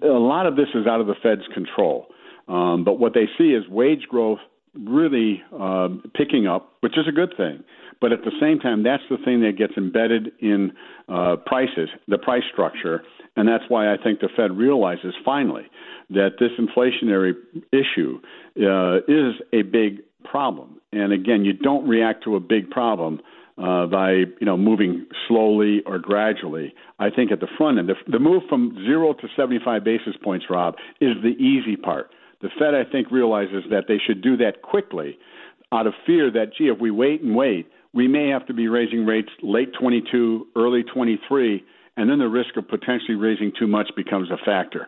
A 0.03 0.07
lot 0.07 0.45
of 0.45 0.55
this 0.55 0.67
is 0.75 0.87
out 0.87 1.01
of 1.01 1.07
the 1.07 1.15
Fed's 1.21 1.47
control. 1.53 2.07
Um, 2.47 2.83
but 2.83 2.99
what 2.99 3.13
they 3.13 3.27
see 3.37 3.49
is 3.49 3.67
wage 3.67 4.03
growth 4.07 4.39
really 4.75 5.41
uh, 5.57 5.89
picking 6.13 6.47
up, 6.47 6.73
which 6.81 6.97
is 6.97 7.07
a 7.07 7.11
good 7.11 7.33
thing. 7.37 7.63
But 8.01 8.11
at 8.11 8.23
the 8.23 8.31
same 8.39 8.59
time, 8.59 8.83
that's 8.83 9.03
the 9.09 9.17
thing 9.23 9.41
that 9.41 9.57
gets 9.57 9.73
embedded 9.77 10.31
in 10.39 10.73
uh, 11.07 11.37
prices, 11.45 11.89
the 12.07 12.17
price 12.17 12.43
structure, 12.51 13.03
and 13.35 13.47
that's 13.47 13.63
why 13.67 13.93
I 13.93 13.97
think 14.01 14.19
the 14.19 14.29
Fed 14.35 14.57
realizes 14.57 15.13
finally 15.23 15.63
that 16.09 16.33
this 16.39 16.51
inflationary 16.59 17.33
issue 17.71 18.19
uh, 18.61 18.97
is 19.07 19.35
a 19.53 19.63
big 19.63 20.01
problem. 20.23 20.79
And 20.91 21.11
again, 21.11 21.43
you 21.45 21.53
don't 21.53 21.87
react 21.87 22.23
to 22.25 22.35
a 22.35 22.39
big 22.39 22.69
problem 22.69 23.21
uh, 23.57 23.85
by 23.85 24.11
you 24.11 24.45
know 24.45 24.57
moving 24.57 25.05
slowly 25.27 25.81
or 25.85 25.97
gradually. 25.99 26.73
I 26.99 27.09
think 27.09 27.31
at 27.31 27.39
the 27.39 27.47
front 27.57 27.79
end, 27.79 27.89
the, 27.89 27.95
the 28.11 28.19
move 28.19 28.43
from 28.49 28.75
zero 28.85 29.13
to 29.13 29.27
75 29.35 29.83
basis 29.83 30.15
points, 30.23 30.45
Rob, 30.49 30.75
is 30.99 31.15
the 31.21 31.35
easy 31.41 31.75
part. 31.75 32.11
The 32.41 32.49
Fed, 32.59 32.75
I 32.75 32.83
think, 32.89 33.11
realizes 33.11 33.63
that 33.69 33.85
they 33.87 33.97
should 34.05 34.21
do 34.21 34.37
that 34.37 34.61
quickly, 34.61 35.17
out 35.71 35.87
of 35.87 35.93
fear 36.05 36.29
that 36.31 36.53
gee, 36.57 36.67
if 36.67 36.79
we 36.79 36.91
wait 36.91 37.21
and 37.21 37.35
wait, 37.35 37.69
we 37.95 38.09
may 38.09 38.27
have 38.29 38.45
to 38.47 38.53
be 38.53 38.67
raising 38.67 39.05
rates 39.05 39.29
late 39.41 39.69
22, 39.79 40.47
early 40.55 40.83
23, 40.83 41.63
and 41.95 42.09
then 42.09 42.19
the 42.19 42.27
risk 42.27 42.57
of 42.57 42.67
potentially 42.67 43.15
raising 43.15 43.53
too 43.57 43.67
much 43.67 43.89
becomes 43.95 44.29
a 44.29 44.37
factor. 44.45 44.87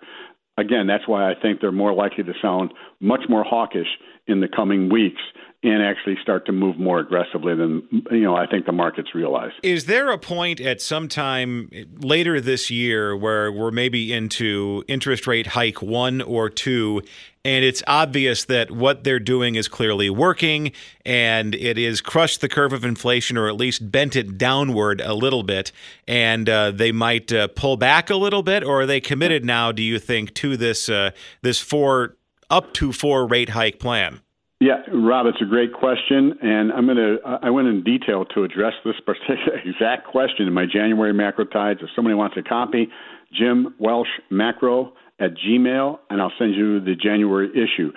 Again, 0.57 0.87
that's 0.87 1.07
why 1.07 1.31
I 1.31 1.33
think 1.41 1.61
they're 1.61 1.71
more 1.71 1.93
likely 1.93 2.25
to 2.25 2.33
sound 2.41 2.73
much 2.99 3.21
more 3.29 3.45
hawkish 3.45 3.87
in 4.27 4.41
the 4.41 4.49
coming 4.53 4.89
weeks 4.89 5.21
and 5.63 5.81
actually 5.81 6.15
start 6.21 6.45
to 6.45 6.51
move 6.51 6.77
more 6.77 6.99
aggressively 6.99 7.55
than 7.55 7.81
you 8.11 8.21
know 8.21 8.35
I 8.35 8.45
think 8.45 8.67
the 8.67 8.71
markets 8.71 9.15
realize. 9.15 9.51
Is 9.63 9.85
there 9.85 10.11
a 10.11 10.17
point 10.17 10.61
at 10.61 10.81
some 10.81 11.07
time 11.07 11.69
later 11.99 12.39
this 12.39 12.69
year 12.69 13.17
where 13.17 13.51
we're 13.51 13.71
maybe 13.71 14.13
into 14.13 14.83
interest 14.87 15.25
rate 15.25 15.47
hike 15.47 15.81
1 15.81 16.21
or 16.21 16.49
2 16.49 17.01
and 17.43 17.65
it's 17.65 17.81
obvious 17.87 18.45
that 18.45 18.69
what 18.71 19.03
they're 19.03 19.19
doing 19.19 19.55
is 19.55 19.67
clearly 19.67 20.11
working 20.11 20.73
and 21.05 21.55
it 21.55 21.77
is 21.77 22.01
crushed 22.01 22.41
the 22.41 22.49
curve 22.49 22.71
of 22.71 22.85
inflation 22.85 23.35
or 23.35 23.47
at 23.47 23.55
least 23.55 23.91
bent 23.91 24.15
it 24.15 24.37
downward 24.37 25.01
a 25.01 25.15
little 25.15 25.43
bit 25.43 25.71
and 26.07 26.47
uh, 26.49 26.69
they 26.69 26.91
might 26.91 27.33
uh, 27.33 27.47
pull 27.47 27.77
back 27.77 28.11
a 28.11 28.15
little 28.15 28.43
bit 28.43 28.63
or 28.63 28.81
are 28.81 28.85
they 28.85 29.01
committed 29.01 29.43
now 29.43 29.71
do 29.71 29.81
you 29.81 29.97
think 29.97 30.35
to 30.35 30.55
this 30.55 30.87
uh, 30.87 31.09
this 31.41 31.59
four 31.59 32.15
up 32.51 32.73
to 32.73 32.93
four 32.93 33.25
rate 33.25 33.49
hike 33.49 33.79
plan 33.79 34.21
yeah, 34.59 34.81
Rob, 34.91 35.27
it's 35.27 35.41
a 35.41 35.45
great 35.45 35.71
question, 35.71 36.33
and 36.41 36.71
I'm 36.71 36.87
to. 36.87 37.17
I 37.43 37.51
went 37.51 37.67
in 37.67 37.83
detail 37.83 38.25
to 38.33 38.43
address 38.43 38.73
this 38.83 38.95
particular 39.05 39.59
exact 39.63 40.07
question 40.07 40.47
in 40.47 40.53
my 40.53 40.65
January 40.65 41.13
macro 41.13 41.45
tides. 41.45 41.79
If 41.83 41.89
somebody 41.95 42.15
wants 42.15 42.37
a 42.37 42.41
copy, 42.41 42.87
Jim 43.31 43.75
Welsh 43.77 44.09
Macro 44.31 44.93
at 45.19 45.31
Gmail, 45.35 45.99
and 46.09 46.21
I'll 46.21 46.33
send 46.39 46.55
you 46.55 46.79
the 46.79 46.95
January 46.95 47.49
issue. 47.51 47.91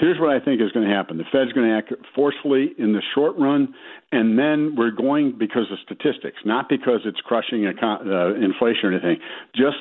Here's 0.00 0.18
what 0.18 0.30
I 0.30 0.42
think 0.42 0.62
is 0.62 0.72
going 0.72 0.88
to 0.88 0.94
happen: 0.94 1.18
the 1.18 1.24
Fed's 1.30 1.52
going 1.52 1.68
to 1.68 1.76
act 1.76 1.92
forcefully 2.14 2.72
in 2.78 2.94
the 2.94 3.02
short 3.14 3.36
run, 3.36 3.74
and 4.10 4.38
then 4.38 4.74
we're 4.74 4.92
going 4.92 5.36
because 5.38 5.66
of 5.70 5.78
statistics, 5.84 6.38
not 6.46 6.70
because 6.70 7.00
it's 7.04 7.20
crushing 7.20 7.66
uh, 7.66 8.34
inflation 8.34 8.84
or 8.84 8.92
anything. 8.92 9.18
Just 9.54 9.76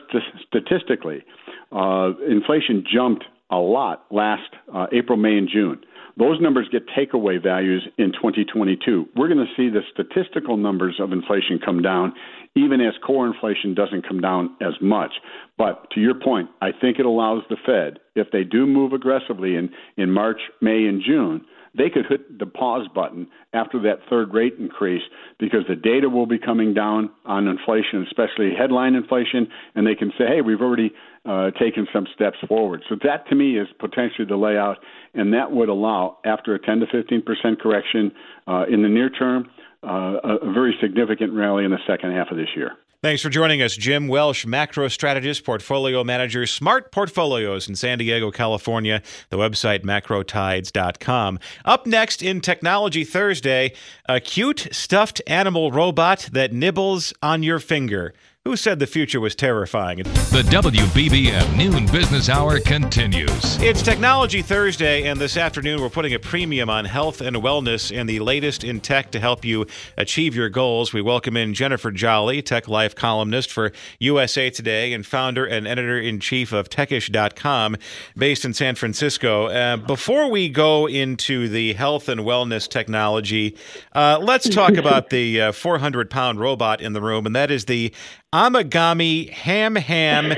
statistically, 0.48 1.24
uh, 1.71 2.12
inflation 2.30 2.84
jumped 2.93 3.24
a 3.50 3.58
lot 3.58 4.06
last 4.12 4.52
uh, 4.74 4.88
April, 4.91 5.17
May, 5.17 5.38
and 5.38 5.48
June. 5.48 5.80
Those 6.17 6.39
numbers 6.39 6.69
get 6.71 6.84
takeaway 6.88 7.41
values 7.43 7.86
in 7.97 8.13
2022. 8.13 9.10
We're 9.15 9.28
going 9.28 9.45
to 9.45 9.54
see 9.58 9.69
the 9.69 9.82
statistical 9.91 10.56
numbers 10.56 10.95
of 10.99 11.12
inflation 11.12 11.60
come 11.63 11.82
down, 11.82 12.13
even 12.56 12.80
as 12.80 12.93
core 13.06 13.28
inflation 13.28 13.73
doesn't 13.73 14.08
come 14.08 14.21
down 14.21 14.56
as 14.62 14.73
much. 14.82 15.12
But 15.58 15.91
to 15.91 15.99
your 15.99 16.15
point, 16.15 16.49
I 16.62 16.71
think 16.71 16.99
it 16.99 17.06
allows 17.06 17.43
the 17.49 17.58
Fed, 17.65 17.99
if 18.15 18.32
they 18.32 18.45
do 18.45 18.65
move 18.65 18.93
aggressively 18.93 19.56
in, 19.56 19.69
in 19.97 20.10
March, 20.10 20.39
May, 20.62 20.86
and 20.86 21.01
June, 21.06 21.43
they 21.78 21.90
could 21.90 22.06
hit 22.08 22.40
the 22.40 22.46
pause 22.46 22.88
button 22.94 23.28
after 23.54 23.82
that 23.82 24.00
third 24.10 24.34
rate 24.34 24.56
increase 24.60 25.04
because 25.40 25.62
the 25.68 25.76
data 25.76 26.10
will 26.10 26.26
be 26.26 26.40
coming 26.40 26.74
down 26.74 27.10
on 27.26 27.48
inflation, 27.48 28.06
especially 28.08 28.54
headline 28.58 28.96
inflation, 28.96 29.48
and 29.76 29.86
they 29.86 29.96
can 29.96 30.12
say, 30.18 30.26
hey, 30.28 30.42
we've 30.42 30.62
already 30.62 30.92
uh, 31.26 31.52
taken 31.52 31.88
some 31.92 32.08
steps 32.14 32.38
forward. 32.48 32.84
So 32.90 32.96
that 33.04 33.28
to 33.30 33.36
me 33.36 33.58
is 33.58 33.68
potentially 33.80 34.28
the 34.28 34.38
layout, 34.38 34.78
and 35.14 35.34
that 35.34 35.52
would 35.52 35.70
allow, 35.70 36.18
after 36.26 36.54
a 36.56 36.60
10 36.60 36.80
to 36.80 36.86
15 36.92 37.22
percent 37.24 37.62
correction 37.62 38.12
uh, 38.48 38.66
in 38.70 38.84
the 38.84 38.90
near 38.90 39.10
term, 39.10 39.50
uh, 39.84 40.18
a, 40.24 40.36
a 40.44 40.54
very 40.54 40.76
significant 40.82 41.34
rally 41.34 41.66
in 41.66 41.72
the 41.72 41.80
second 41.88 42.12
half 42.12 42.28
of 42.32 42.38
this 42.38 42.50
year. 42.56 42.72
Thanks 43.06 43.22
for 43.22 43.30
joining 43.30 43.62
us, 43.62 43.76
Jim 43.76 44.08
Welsh, 44.08 44.48
macro 44.48 44.88
strategist, 44.88 45.44
portfolio 45.44 46.04
manager, 46.04 46.48
Smart 46.48 46.91
Portfolios 46.91 47.70
in 47.70 47.76
San 47.76 48.00
Diego, 48.00 48.32
California. 48.32 49.04
The 49.30 49.38
website 49.38 49.84
macrotides.com. 49.84 51.38
Up 51.65 51.86
next 51.86 52.24
in 52.24 52.41
Technology 52.41 53.04
Thursday, 53.04 53.74
a 54.10 54.20
cute 54.20 54.70
stuffed 54.72 55.22
animal 55.28 55.70
robot 55.70 56.30
that 56.32 56.52
nibbles 56.52 57.13
on 57.22 57.44
your 57.44 57.60
finger. 57.60 58.15
Who 58.48 58.56
said 58.56 58.78
the 58.78 58.86
future 58.86 59.20
was 59.20 59.34
terrifying? 59.34 59.98
The 59.98 60.44
WBBM 60.52 61.58
Noon 61.58 61.88
Business 61.88 62.30
Hour 62.30 62.60
continues. 62.60 63.60
It's 63.60 63.82
Technology 63.82 64.44
Thursday, 64.44 65.08
and 65.08 65.20
this 65.20 65.36
afternoon 65.36 65.82
we're 65.82 65.90
putting 65.90 66.14
a 66.14 66.20
premium 66.20 66.70
on 66.70 66.86
health 66.86 67.22
and 67.22 67.38
wellness 67.38 67.92
and 67.92 68.08
the 68.08 68.20
latest 68.20 68.64
in 68.64 68.82
tech 68.82 69.10
to 69.14 69.20
help 69.20 69.44
you 69.46 69.66
achieve 69.98 70.36
your 70.36 70.50
goals. 70.50 70.94
We 70.94 71.02
welcome 71.02 71.36
in 71.36 71.56
Jennifer 71.56 71.90
Jolly, 71.90 72.44
Tech 72.44 72.68
Life 72.68 72.94
columnist 72.94 73.52
for 73.52 73.72
USA 73.98 74.52
Today 74.52 74.94
and 74.94 75.04
founder 75.04 75.44
and 75.44 75.68
editor 75.68 76.00
in 76.00 76.20
chief 76.20 76.54
of 76.54 76.70
Techish.com, 76.70 77.78
based 78.16 78.46
in 78.46 78.54
San 78.54 78.76
Francisco. 78.76 79.48
Uh, 79.48 79.78
before 79.78 80.30
we 80.30 80.50
go 80.50 80.88
into 80.88 81.50
the 81.50 81.74
health 81.74 82.08
and 82.10 82.22
wellness 82.22 82.70
technology, 82.70 83.58
uh, 83.94 84.20
let's 84.22 84.48
talk 84.48 84.74
about 84.78 85.10
the 85.10 85.52
400 85.52 86.06
uh, 86.06 86.14
pound 86.14 86.40
robot 86.40 86.80
in 86.80 86.94
the 86.94 87.02
room, 87.02 87.26
and 87.26 87.36
that 87.36 87.50
is 87.50 87.66
the 87.66 87.92
Amagami 88.36 89.30
Ham 89.30 89.78
Ham 89.78 90.34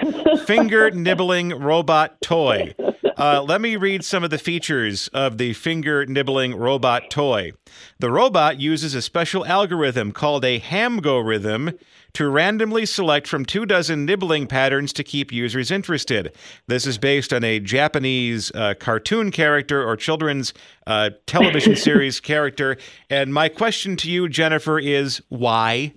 Finger 0.45 0.91
Nibbling 0.93 1.49
Robot 1.49 2.21
Toy. 2.21 2.75
Uh, 3.17 3.41
let 3.41 3.59
me 3.59 3.75
read 3.75 4.05
some 4.05 4.23
of 4.23 4.29
the 4.29 4.37
features 4.37 5.07
of 5.07 5.39
the 5.39 5.51
finger 5.53 6.05
nibbling 6.05 6.55
robot 6.55 7.09
toy. 7.09 7.51
The 7.97 8.11
robot 8.11 8.59
uses 8.59 8.93
a 8.93 9.01
special 9.01 9.43
algorithm 9.47 10.11
called 10.11 10.45
a 10.45 10.59
Hamgorithm 10.59 11.71
to 12.13 12.29
randomly 12.29 12.85
select 12.85 13.25
from 13.25 13.43
two 13.43 13.65
dozen 13.65 14.05
nibbling 14.05 14.45
patterns 14.45 14.93
to 14.93 15.03
keep 15.03 15.31
users 15.31 15.71
interested. 15.71 16.35
This 16.67 16.85
is 16.85 16.99
based 16.99 17.33
on 17.33 17.43
a 17.43 17.59
Japanese 17.59 18.51
uh, 18.53 18.75
cartoon 18.79 19.31
character 19.31 19.83
or 19.83 19.95
children's 19.95 20.53
uh, 20.85 21.09
television 21.25 21.75
series 21.87 22.19
character. 22.19 22.77
And 23.09 23.33
my 23.33 23.49
question 23.49 23.97
to 23.97 24.11
you, 24.11 24.29
Jennifer, 24.29 24.77
is 24.77 25.23
why? 25.29 25.93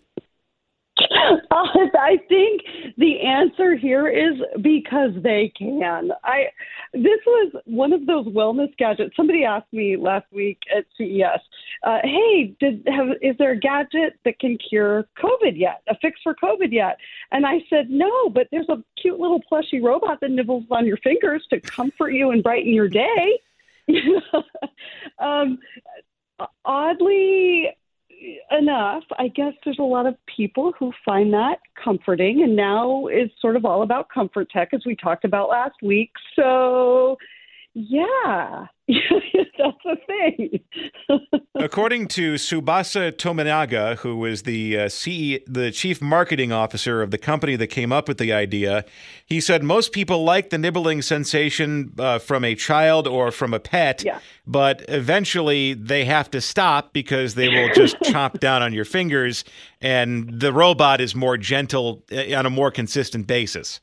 I 2.10 2.16
think 2.28 2.62
the 2.98 3.20
answer 3.20 3.76
here 3.76 4.08
is 4.08 4.34
because 4.60 5.12
they 5.22 5.52
can. 5.56 6.10
I 6.24 6.46
this 6.92 7.20
was 7.24 7.52
one 7.66 7.92
of 7.92 8.04
those 8.04 8.26
wellness 8.26 8.76
gadgets. 8.78 9.14
Somebody 9.14 9.44
asked 9.44 9.72
me 9.72 9.96
last 9.96 10.26
week 10.32 10.58
at 10.76 10.86
CES, 10.98 11.40
uh, 11.84 12.00
"Hey, 12.02 12.56
did 12.58 12.82
have 12.88 13.10
is 13.22 13.36
there 13.38 13.52
a 13.52 13.56
gadget 13.56 14.18
that 14.24 14.40
can 14.40 14.58
cure 14.58 15.06
COVID 15.18 15.56
yet? 15.56 15.82
A 15.86 15.96
fix 16.02 16.18
for 16.24 16.34
COVID 16.34 16.72
yet?" 16.72 16.98
And 17.30 17.46
I 17.46 17.64
said, 17.70 17.90
"No, 17.90 18.28
but 18.28 18.48
there's 18.50 18.68
a 18.68 18.82
cute 19.00 19.20
little 19.20 19.40
plushy 19.48 19.80
robot 19.80 20.20
that 20.20 20.32
nibbles 20.32 20.64
on 20.72 20.86
your 20.86 20.96
fingers 20.96 21.46
to 21.50 21.60
comfort 21.60 22.10
you 22.10 22.32
and 22.32 22.42
brighten 22.42 22.72
your 22.72 22.88
day." 22.88 23.38
um, 25.20 25.58
oddly 26.64 27.68
enough, 28.50 29.04
I 29.18 29.28
guess 29.28 29.52
there's 29.64 29.78
a 29.78 29.82
lot 29.82 30.06
of 30.06 30.14
people 30.34 30.72
who 30.78 30.92
find 31.04 31.32
that 31.32 31.58
comforting, 31.82 32.42
and 32.42 32.56
now 32.56 33.06
it's 33.06 33.32
sort 33.40 33.56
of 33.56 33.64
all 33.64 33.82
about 33.82 34.08
comfort 34.08 34.50
tech, 34.50 34.70
as 34.72 34.82
we 34.86 34.96
talked 34.96 35.24
about 35.24 35.48
last 35.48 35.76
week. 35.82 36.10
So, 36.36 37.16
yeah, 37.74 38.66
that's 38.88 39.84
a 39.84 39.96
thing. 40.06 40.60
According 41.54 42.08
to 42.08 42.34
Tsubasa 42.34 43.12
Tominaga, 43.12 43.96
who 43.98 44.24
is 44.24 44.42
the 44.42 44.76
uh, 44.76 44.88
CE, 44.88 45.38
the 45.46 45.70
chief 45.72 46.02
marketing 46.02 46.50
officer 46.50 47.00
of 47.00 47.12
the 47.12 47.18
company 47.18 47.54
that 47.56 47.68
came 47.68 47.92
up 47.92 48.08
with 48.08 48.18
the 48.18 48.32
idea, 48.32 48.84
he 49.24 49.40
said 49.40 49.62
most 49.62 49.92
people 49.92 50.24
like 50.24 50.50
the 50.50 50.58
nibbling 50.58 51.00
sensation 51.02 51.92
uh, 51.98 52.18
from 52.18 52.44
a 52.44 52.56
child 52.56 53.06
or 53.06 53.30
from 53.30 53.54
a 53.54 53.60
pet, 53.60 54.02
yeah. 54.04 54.18
but 54.46 54.84
eventually 54.88 55.74
they 55.74 56.04
have 56.04 56.28
to 56.32 56.40
stop 56.40 56.92
because 56.92 57.34
they 57.34 57.48
will 57.48 57.72
just 57.72 57.98
chomp 58.04 58.40
down 58.40 58.62
on 58.62 58.72
your 58.72 58.84
fingers, 58.84 59.44
and 59.80 60.40
the 60.40 60.52
robot 60.52 61.00
is 61.00 61.14
more 61.14 61.36
gentle 61.36 62.02
uh, 62.10 62.34
on 62.34 62.46
a 62.46 62.50
more 62.50 62.72
consistent 62.72 63.28
basis. 63.28 63.80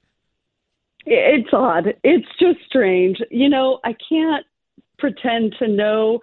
It's 1.10 1.50
odd. 1.54 1.94
It's 2.04 2.28
just 2.40 2.60
strange. 2.68 3.18
You 3.32 3.50
know, 3.50 3.80
I 3.84 3.96
can't 4.10 4.46
pretend 5.00 5.56
to 5.60 5.68
know 5.68 6.20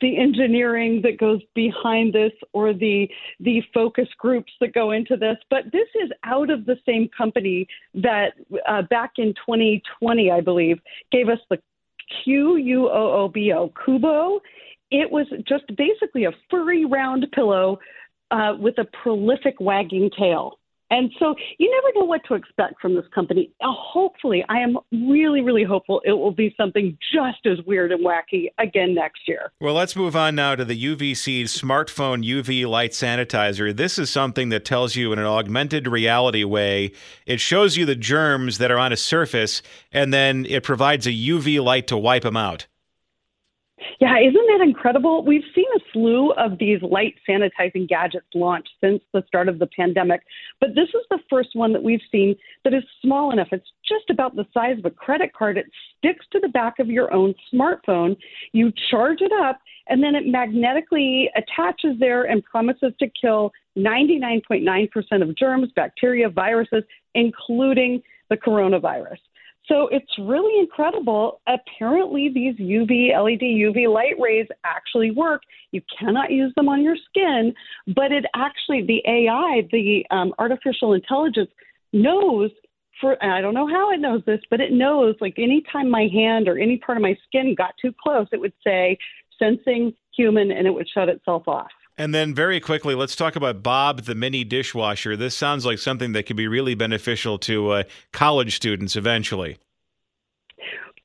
the 0.00 0.16
engineering 0.18 1.00
that 1.02 1.18
goes 1.18 1.40
behind 1.54 2.12
this 2.12 2.32
or 2.52 2.72
the 2.72 3.08
the 3.40 3.62
focus 3.74 4.08
groups 4.16 4.52
that 4.60 4.72
go 4.72 4.92
into 4.92 5.16
this 5.16 5.36
but 5.50 5.64
this 5.72 5.88
is 6.02 6.10
out 6.24 6.48
of 6.48 6.64
the 6.64 6.76
same 6.86 7.08
company 7.16 7.66
that 7.94 8.34
uh, 8.68 8.82
back 8.82 9.12
in 9.16 9.34
2020 9.46 10.30
i 10.30 10.40
believe 10.40 10.78
gave 11.10 11.28
us 11.28 11.38
the 11.50 11.58
Q 12.24 12.56
U 12.56 12.88
O 12.88 13.12
O 13.22 13.28
B 13.28 13.52
O, 13.52 13.70
Qoobo. 13.70 14.40
It 14.90 15.10
was 15.10 15.26
just 15.46 15.64
basically 15.76 16.24
a 16.24 16.32
furry 16.50 16.84
round 16.84 17.26
pillow 17.32 17.78
uh, 18.30 18.54
with 18.58 18.78
a 18.78 18.84
prolific 19.02 19.60
wagging 19.60 20.10
tail. 20.18 20.58
And 20.90 21.10
so 21.18 21.34
you 21.58 21.70
never 21.70 21.98
know 21.98 22.06
what 22.06 22.22
to 22.28 22.34
expect 22.34 22.80
from 22.80 22.94
this 22.94 23.04
company. 23.14 23.50
Uh, 23.60 23.66
hopefully, 23.70 24.44
I 24.48 24.58
am 24.58 24.78
really, 24.92 25.42
really 25.42 25.64
hopeful 25.64 26.00
it 26.04 26.12
will 26.12 26.32
be 26.32 26.54
something 26.56 26.96
just 27.12 27.44
as 27.46 27.64
weird 27.66 27.92
and 27.92 28.04
wacky 28.04 28.48
again 28.58 28.94
next 28.94 29.20
year. 29.26 29.52
Well, 29.60 29.74
let's 29.74 29.96
move 29.96 30.16
on 30.16 30.34
now 30.34 30.54
to 30.54 30.64
the 30.64 30.82
UVC 30.82 31.44
smartphone 31.44 32.24
UV 32.24 32.66
light 32.66 32.92
sanitizer. 32.92 33.76
This 33.76 33.98
is 33.98 34.10
something 34.10 34.48
that 34.48 34.64
tells 34.64 34.96
you 34.96 35.12
in 35.12 35.18
an 35.18 35.26
augmented 35.26 35.86
reality 35.86 36.44
way. 36.44 36.92
It 37.26 37.40
shows 37.40 37.76
you 37.76 37.84
the 37.84 37.94
germs 37.94 38.58
that 38.58 38.70
are 38.70 38.78
on 38.78 38.92
a 38.92 38.96
surface, 38.96 39.62
and 39.92 40.12
then 40.12 40.46
it 40.46 40.62
provides 40.62 41.06
a 41.06 41.10
UV 41.10 41.62
light 41.62 41.86
to 41.88 41.96
wipe 41.96 42.22
them 42.22 42.36
out. 42.36 42.66
Yeah, 44.00 44.18
isn't 44.18 44.34
that 44.34 44.60
incredible? 44.62 45.24
We've 45.24 45.44
seen 45.54 45.64
a 45.76 45.80
slew 45.92 46.32
of 46.32 46.58
these 46.58 46.80
light 46.82 47.14
sanitizing 47.28 47.88
gadgets 47.88 48.26
launched 48.34 48.70
since 48.80 49.00
the 49.12 49.22
start 49.26 49.48
of 49.48 49.58
the 49.58 49.66
pandemic, 49.66 50.22
but 50.60 50.70
this 50.74 50.88
is 50.88 51.02
the 51.10 51.18
first 51.30 51.50
one 51.54 51.72
that 51.72 51.82
we've 51.82 52.00
seen 52.10 52.36
that 52.64 52.74
is 52.74 52.82
small 53.02 53.30
enough. 53.30 53.48
It's 53.52 53.70
just 53.86 54.10
about 54.10 54.36
the 54.36 54.46
size 54.52 54.78
of 54.78 54.84
a 54.84 54.90
credit 54.90 55.32
card. 55.32 55.58
It 55.58 55.66
sticks 55.98 56.26
to 56.32 56.40
the 56.40 56.48
back 56.48 56.78
of 56.78 56.88
your 56.88 57.12
own 57.12 57.34
smartphone. 57.52 58.16
You 58.52 58.72
charge 58.90 59.20
it 59.20 59.32
up, 59.42 59.60
and 59.88 60.02
then 60.02 60.14
it 60.14 60.26
magnetically 60.26 61.30
attaches 61.36 61.98
there 61.98 62.24
and 62.24 62.44
promises 62.44 62.92
to 62.98 63.06
kill 63.20 63.52
99.9% 63.76 65.22
of 65.22 65.36
germs, 65.36 65.70
bacteria, 65.74 66.28
viruses, 66.28 66.82
including 67.14 68.02
the 68.28 68.36
coronavirus. 68.36 69.18
So 69.68 69.88
it's 69.88 70.10
really 70.18 70.58
incredible. 70.60 71.40
Apparently, 71.46 72.30
these 72.32 72.56
UV, 72.56 73.12
LED 73.12 73.42
UV 73.42 73.92
light 73.92 74.14
rays 74.18 74.46
actually 74.64 75.10
work. 75.10 75.42
You 75.72 75.82
cannot 75.98 76.30
use 76.30 76.52
them 76.56 76.68
on 76.68 76.82
your 76.82 76.96
skin, 77.08 77.54
but 77.94 78.10
it 78.10 78.24
actually, 78.34 78.86
the 78.86 79.02
AI, 79.06 79.68
the 79.70 80.04
um, 80.10 80.32
artificial 80.38 80.94
intelligence, 80.94 81.50
knows 81.92 82.50
for, 83.00 83.22
I 83.22 83.40
don't 83.40 83.54
know 83.54 83.68
how 83.68 83.92
it 83.92 84.00
knows 84.00 84.22
this, 84.26 84.40
but 84.50 84.60
it 84.60 84.72
knows 84.72 85.14
like 85.20 85.34
anytime 85.38 85.90
my 85.90 86.08
hand 86.12 86.48
or 86.48 86.58
any 86.58 86.78
part 86.78 86.98
of 86.98 87.02
my 87.02 87.16
skin 87.26 87.54
got 87.56 87.74
too 87.80 87.92
close, 88.02 88.26
it 88.32 88.40
would 88.40 88.54
say 88.64 88.98
sensing 89.38 89.92
human 90.16 90.50
and 90.50 90.66
it 90.66 90.70
would 90.70 90.88
shut 90.88 91.08
itself 91.08 91.46
off. 91.46 91.68
And 91.98 92.14
then, 92.14 92.32
very 92.32 92.60
quickly, 92.60 92.94
let's 92.94 93.16
talk 93.16 93.34
about 93.34 93.60
Bob 93.60 94.02
the 94.02 94.14
mini 94.14 94.44
dishwasher. 94.44 95.16
This 95.16 95.36
sounds 95.36 95.66
like 95.66 95.80
something 95.80 96.12
that 96.12 96.26
could 96.26 96.36
be 96.36 96.46
really 96.46 96.76
beneficial 96.76 97.38
to 97.40 97.70
uh, 97.70 97.82
college 98.12 98.54
students 98.54 98.94
eventually. 98.94 99.58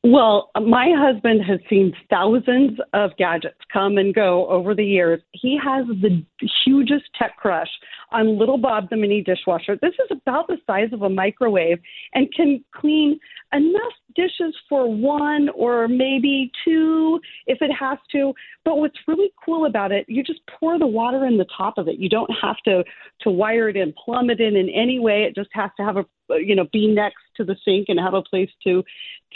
Well, 0.05 0.51
my 0.61 0.89
husband 0.93 1.45
has 1.45 1.61
seen 1.69 1.93
thousands 2.09 2.77
of 2.91 3.11
gadgets 3.17 3.59
come 3.71 3.97
and 3.97 4.13
go 4.13 4.49
over 4.49 4.75
the 4.75 4.83
years. 4.83 5.21
He 5.31 5.57
has 5.63 5.85
the 5.87 6.21
hugest 6.65 7.05
tech 7.17 7.37
crush 7.37 7.69
on 8.11 8.37
Little 8.37 8.57
Bob 8.57 8.89
the 8.89 8.97
mini 8.97 9.23
dishwasher. 9.23 9.77
This 9.81 9.93
is 9.93 10.09
about 10.11 10.47
the 10.47 10.57
size 10.67 10.89
of 10.91 11.03
a 11.03 11.09
microwave 11.09 11.79
and 12.13 12.27
can 12.33 12.61
clean 12.75 13.17
enough 13.53 13.93
dishes 14.13 14.53
for 14.67 14.93
one 14.93 15.47
or 15.55 15.87
maybe 15.87 16.51
two 16.65 17.21
if 17.47 17.61
it 17.61 17.71
has 17.71 17.97
to. 18.11 18.33
But 18.65 18.79
what's 18.79 18.99
really 19.07 19.31
cool 19.45 19.67
about 19.67 19.93
it, 19.93 20.05
you 20.09 20.21
just 20.21 20.41
pour 20.59 20.77
the 20.77 20.85
water 20.85 21.25
in 21.25 21.37
the 21.37 21.47
top 21.57 21.77
of 21.77 21.87
it. 21.87 21.97
You 21.97 22.09
don't 22.09 22.31
have 22.41 22.57
to 22.65 22.83
to 23.21 23.29
wire 23.31 23.69
it 23.69 23.77
in, 23.77 23.93
plumb 24.03 24.29
it 24.29 24.41
in 24.41 24.57
in 24.57 24.67
any 24.67 24.99
way. 24.99 25.23
It 25.23 25.33
just 25.33 25.49
has 25.53 25.71
to 25.77 25.83
have 25.85 25.95
a 25.95 26.05
you 26.29 26.57
know 26.57 26.67
be 26.73 26.87
next 26.87 27.22
to 27.37 27.43
the 27.43 27.55
sink 27.65 27.87
and 27.89 27.99
have 27.99 28.13
a 28.13 28.21
place 28.21 28.49
to 28.63 28.83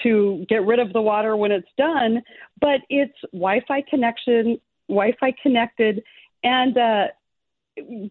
to 0.04 0.46
get 0.48 0.66
rid 0.66 0.80
of 0.80 0.94
the 0.94 1.02
water 1.02 1.36
when 1.36 1.52
it's 1.52 1.68
done. 1.78 2.22
But 2.60 2.82
it's 2.90 3.18
Wi-Fi 3.34 3.82
connection, 3.90 4.60
Wi-Fi 4.88 5.34
connected, 5.42 6.04
and 6.44 6.78
uh, 6.78 7.08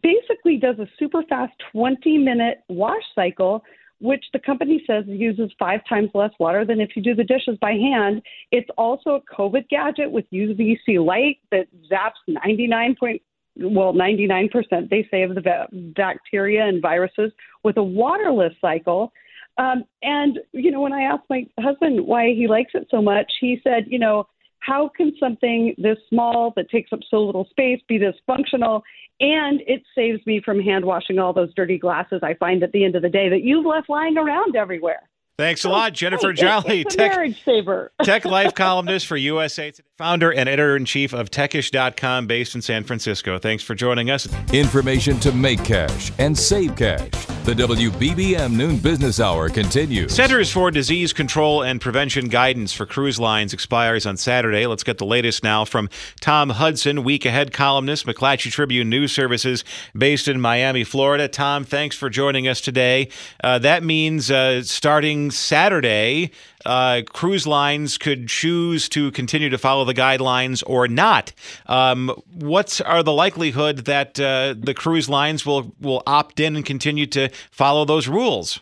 basically 0.03 0.57
does 0.59 0.79
a 0.79 0.89
super 0.99 1.23
fast 1.29 1.53
20 1.73 2.19
minute 2.19 2.59
wash 2.69 3.05
cycle 3.15 3.63
which 4.01 4.25
the 4.33 4.39
company 4.39 4.83
says 4.87 5.05
uses 5.07 5.51
five 5.59 5.81
times 5.89 6.11
less 6.13 6.31
water 6.39 6.65
than 6.65 6.81
if 6.81 6.91
you 6.95 7.03
do 7.03 7.15
the 7.15 7.25
dishes 7.25 7.57
by 7.61 7.73
hand. 7.73 8.23
It's 8.53 8.69
also 8.77 9.11
a 9.11 9.35
COVID 9.35 9.69
gadget 9.69 10.11
with 10.11 10.27
UVC 10.31 11.05
light 11.05 11.39
that 11.51 11.67
zaps 11.91 12.21
99 12.29 12.97
point 12.99 13.23
well 13.59 13.95
99% 13.95 14.51
they 14.91 15.09
say 15.11 15.23
of 15.23 15.35
the 15.35 15.67
bacteria 15.97 16.67
and 16.67 16.83
viruses 16.83 17.33
with 17.63 17.77
a 17.79 17.83
waterless 17.83 18.53
cycle. 18.61 19.13
Um, 19.59 19.85
and 20.03 20.39
you 20.53 20.71
know, 20.71 20.81
when 20.81 20.93
I 20.93 21.03
asked 21.03 21.25
my 21.31 21.47
husband 21.59 22.07
why 22.07 22.35
he 22.35 22.47
likes 22.47 22.73
it 22.75 22.89
so 22.91 23.01
much, 23.01 23.31
he 23.41 23.61
said, 23.65 23.85
you 23.87 23.99
know, 23.99 24.27
how 24.61 24.91
can 24.95 25.13
something 25.19 25.75
this 25.79 25.99
small 26.09 26.53
that 26.57 26.69
takes 26.71 26.93
up 26.93 27.01
so 27.09 27.19
little 27.25 27.47
space 27.51 27.81
be 27.89 27.99
this 27.99 28.17
functional? 28.27 28.83
And 29.21 29.63
it 29.67 29.83
saves 29.95 30.25
me 30.27 30.43
from 30.45 30.61
hand 30.61 30.85
washing 30.85 31.19
all 31.19 31.33
those 31.33 31.55
dirty 31.55 31.79
glasses 31.79 32.21
I 32.23 32.35
find 32.35 32.63
at 32.63 32.73
the 32.73 32.85
end 32.85 32.97
of 32.97 33.03
the 33.03 33.09
day 33.09 33.29
that 33.31 33.43
you've 33.43 33.65
left 33.65 33.89
lying 33.89 34.19
around 34.19 34.57
everywhere. 34.57 35.09
Thanks 35.39 35.67
a 35.67 35.69
lot, 35.69 35.93
Jennifer 35.93 36.33
Jolly, 36.33 36.83
tech, 36.85 37.37
tech 38.03 38.25
life 38.25 38.55
columnist 38.55 39.07
for 39.07 39.19
USA 39.19 39.71
Today, 39.71 39.87
founder 39.99 40.33
and 40.33 40.49
editor 40.49 40.77
in 40.77 40.87
chief 40.87 41.13
of 41.13 41.31
techish.com 41.31 42.27
based 42.27 42.55
in 42.55 42.63
San 42.63 42.85
Francisco. 42.85 43.39
Thanks 43.39 43.63
for 43.63 43.75
joining 43.75 44.11
us. 44.11 44.27
Information 44.55 45.21
to 45.21 45.33
make 45.33 45.63
cash 45.63 46.11
and 46.19 46.37
save 46.37 46.75
cash. 46.77 47.11
The 47.47 47.55
WBBM 47.55 48.57
Noon 48.57 48.79
Business 48.79 49.21
Hour 49.21 49.49
continues. 49.49 50.13
Centers 50.13 50.51
for 50.51 50.73
Disease 50.73 51.13
Control 51.13 51.63
and 51.63 51.81
Prevention 51.81 52.29
guidance 52.29 52.73
for 52.73 52.87
cruise 52.87 53.21
lines 53.21 53.53
expires 53.53 54.05
on 54.05 54.17
Saturday. 54.17 54.67
Let's 54.67 54.83
get 54.83 54.99
the 54.99 55.07
latest 55.07 55.45
now 55.45 55.65
from 55.65 55.89
Tom 56.21 56.51
Hudson, 56.51 57.05
week 57.05 57.25
ahead 57.25 57.53
columnist, 57.53 58.05
McClatchy 58.05 58.51
Tribune 58.51 58.91
News 58.91 59.13
Services, 59.13 59.63
based 59.97 60.27
in 60.27 60.41
Miami, 60.41 60.83
Florida. 60.83 61.29
Tom, 61.29 61.63
thanks 61.63 61.95
for 61.95 62.11
joining 62.11 62.49
us 62.49 62.61
today. 62.61 63.11
Uh, 63.45 63.61
that 63.61 63.85
means 63.85 64.29
uh, 64.29 64.65
starting 64.65 65.26
Saturday, 65.31 66.31
uh, 66.65 67.03
cruise 67.09 67.47
lines 67.47 67.99
could 67.99 68.29
choose 68.29 68.89
to 68.91 69.11
continue 69.13 69.49
to 69.51 69.59
follow 69.59 69.85
the 69.85 69.95
guidelines 69.95 70.63
or 70.67 70.89
not. 70.89 71.33
Um, 71.67 72.11
what 72.33 72.81
are 72.85 73.03
the 73.03 73.13
likelihood 73.13 73.85
that 73.87 74.19
uh, 74.21 74.55
the 74.59 74.75
cruise 74.75 75.09
lines 75.09 75.45
will 75.45 75.75
will 75.81 76.03
opt 76.07 76.41
in 76.41 76.57
and 76.57 76.65
continue 76.65 77.07
to 77.07 77.29
follow 77.51 77.85
those 77.85 78.09
rules? 78.09 78.61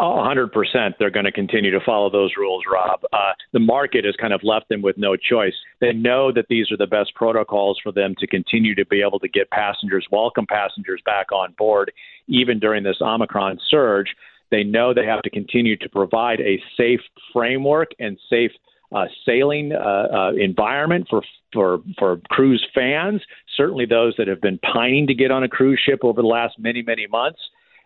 Oh, 0.00 0.14
100%. 0.24 0.94
They're 0.98 1.10
going 1.10 1.24
to 1.24 1.32
continue 1.32 1.72
to 1.72 1.80
follow 1.84 2.08
those 2.08 2.30
rules, 2.36 2.62
Rob. 2.70 3.00
Uh, 3.12 3.32
the 3.52 3.58
market 3.58 4.04
has 4.04 4.14
kind 4.14 4.32
of 4.32 4.40
left 4.44 4.68
them 4.68 4.80
with 4.80 4.96
no 4.96 5.16
choice. 5.16 5.54
They 5.80 5.92
know 5.92 6.30
that 6.30 6.46
these 6.48 6.70
are 6.70 6.76
the 6.76 6.86
best 6.86 7.12
protocols 7.16 7.80
for 7.82 7.90
them 7.90 8.14
to 8.20 8.26
continue 8.28 8.76
to 8.76 8.86
be 8.86 9.02
able 9.02 9.18
to 9.18 9.28
get 9.28 9.50
passengers, 9.50 10.06
welcome 10.12 10.46
passengers 10.46 11.02
back 11.04 11.32
on 11.32 11.52
board, 11.58 11.90
even 12.28 12.60
during 12.60 12.84
this 12.84 12.98
Omicron 13.00 13.58
surge. 13.68 14.14
They 14.50 14.64
know 14.64 14.94
they 14.94 15.04
have 15.04 15.22
to 15.22 15.30
continue 15.30 15.76
to 15.76 15.88
provide 15.88 16.40
a 16.40 16.62
safe 16.76 17.00
framework 17.32 17.90
and 17.98 18.18
safe 18.30 18.52
uh, 18.90 19.04
sailing 19.26 19.72
uh, 19.72 20.06
uh, 20.12 20.32
environment 20.32 21.06
for 21.10 21.22
for 21.52 21.80
for 21.98 22.20
cruise 22.30 22.66
fans. 22.74 23.20
Certainly, 23.56 23.86
those 23.86 24.14
that 24.18 24.28
have 24.28 24.40
been 24.40 24.58
pining 24.58 25.06
to 25.06 25.14
get 25.14 25.30
on 25.30 25.42
a 25.42 25.48
cruise 25.48 25.80
ship 25.84 26.00
over 26.02 26.22
the 26.22 26.28
last 26.28 26.58
many 26.58 26.82
many 26.82 27.06
months, 27.06 27.40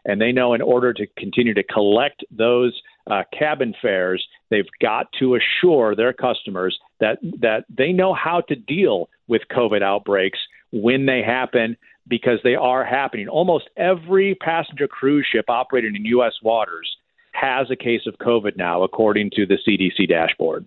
and 0.04 0.20
they 0.20 0.32
know 0.32 0.54
in 0.54 0.62
order 0.62 0.92
to 0.92 1.06
continue 1.18 1.54
to 1.54 1.62
collect 1.64 2.24
those 2.30 2.80
uh, 3.10 3.22
cabin 3.36 3.74
fares, 3.82 4.24
they've 4.50 4.68
got 4.80 5.08
to 5.18 5.36
assure 5.36 5.96
their 5.96 6.12
customers 6.12 6.78
that 7.00 7.18
that 7.40 7.64
they 7.68 7.92
know 7.92 8.14
how 8.14 8.40
to 8.42 8.54
deal 8.54 9.08
with 9.26 9.42
COVID 9.50 9.82
outbreaks 9.82 10.38
when 10.72 11.06
they 11.06 11.22
happen 11.22 11.76
because 12.08 12.38
they 12.44 12.54
are 12.54 12.84
happening. 12.84 13.28
Almost 13.28 13.70
every 13.76 14.34
passenger 14.34 14.88
cruise 14.88 15.26
ship 15.30 15.46
operating 15.48 15.96
in 15.96 16.04
U.S. 16.06 16.34
waters 16.42 16.96
has 17.32 17.70
a 17.70 17.76
case 17.76 18.02
of 18.06 18.14
COVID 18.18 18.56
now, 18.56 18.82
according 18.82 19.30
to 19.36 19.46
the 19.46 19.58
CDC 19.66 20.08
dashboard. 20.08 20.66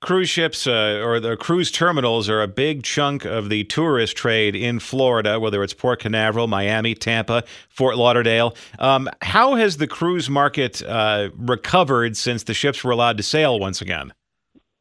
Cruise 0.00 0.30
ships 0.30 0.66
uh, 0.66 1.02
or 1.04 1.20
the 1.20 1.36
cruise 1.36 1.70
terminals 1.70 2.28
are 2.28 2.42
a 2.42 2.48
big 2.48 2.82
chunk 2.82 3.24
of 3.24 3.50
the 3.50 3.64
tourist 3.64 4.16
trade 4.16 4.56
in 4.56 4.80
Florida, 4.80 5.38
whether 5.38 5.62
it's 5.62 5.74
Port 5.74 6.00
Canaveral, 6.00 6.46
Miami, 6.46 6.94
Tampa, 6.94 7.44
Fort 7.68 7.96
Lauderdale. 7.96 8.56
Um, 8.78 9.08
how 9.20 9.56
has 9.56 9.76
the 9.76 9.86
cruise 9.86 10.30
market 10.30 10.82
uh, 10.82 11.28
recovered 11.36 12.16
since 12.16 12.44
the 12.44 12.54
ships 12.54 12.82
were 12.82 12.90
allowed 12.90 13.18
to 13.18 13.22
sail 13.22 13.60
once 13.60 13.80
again? 13.82 14.12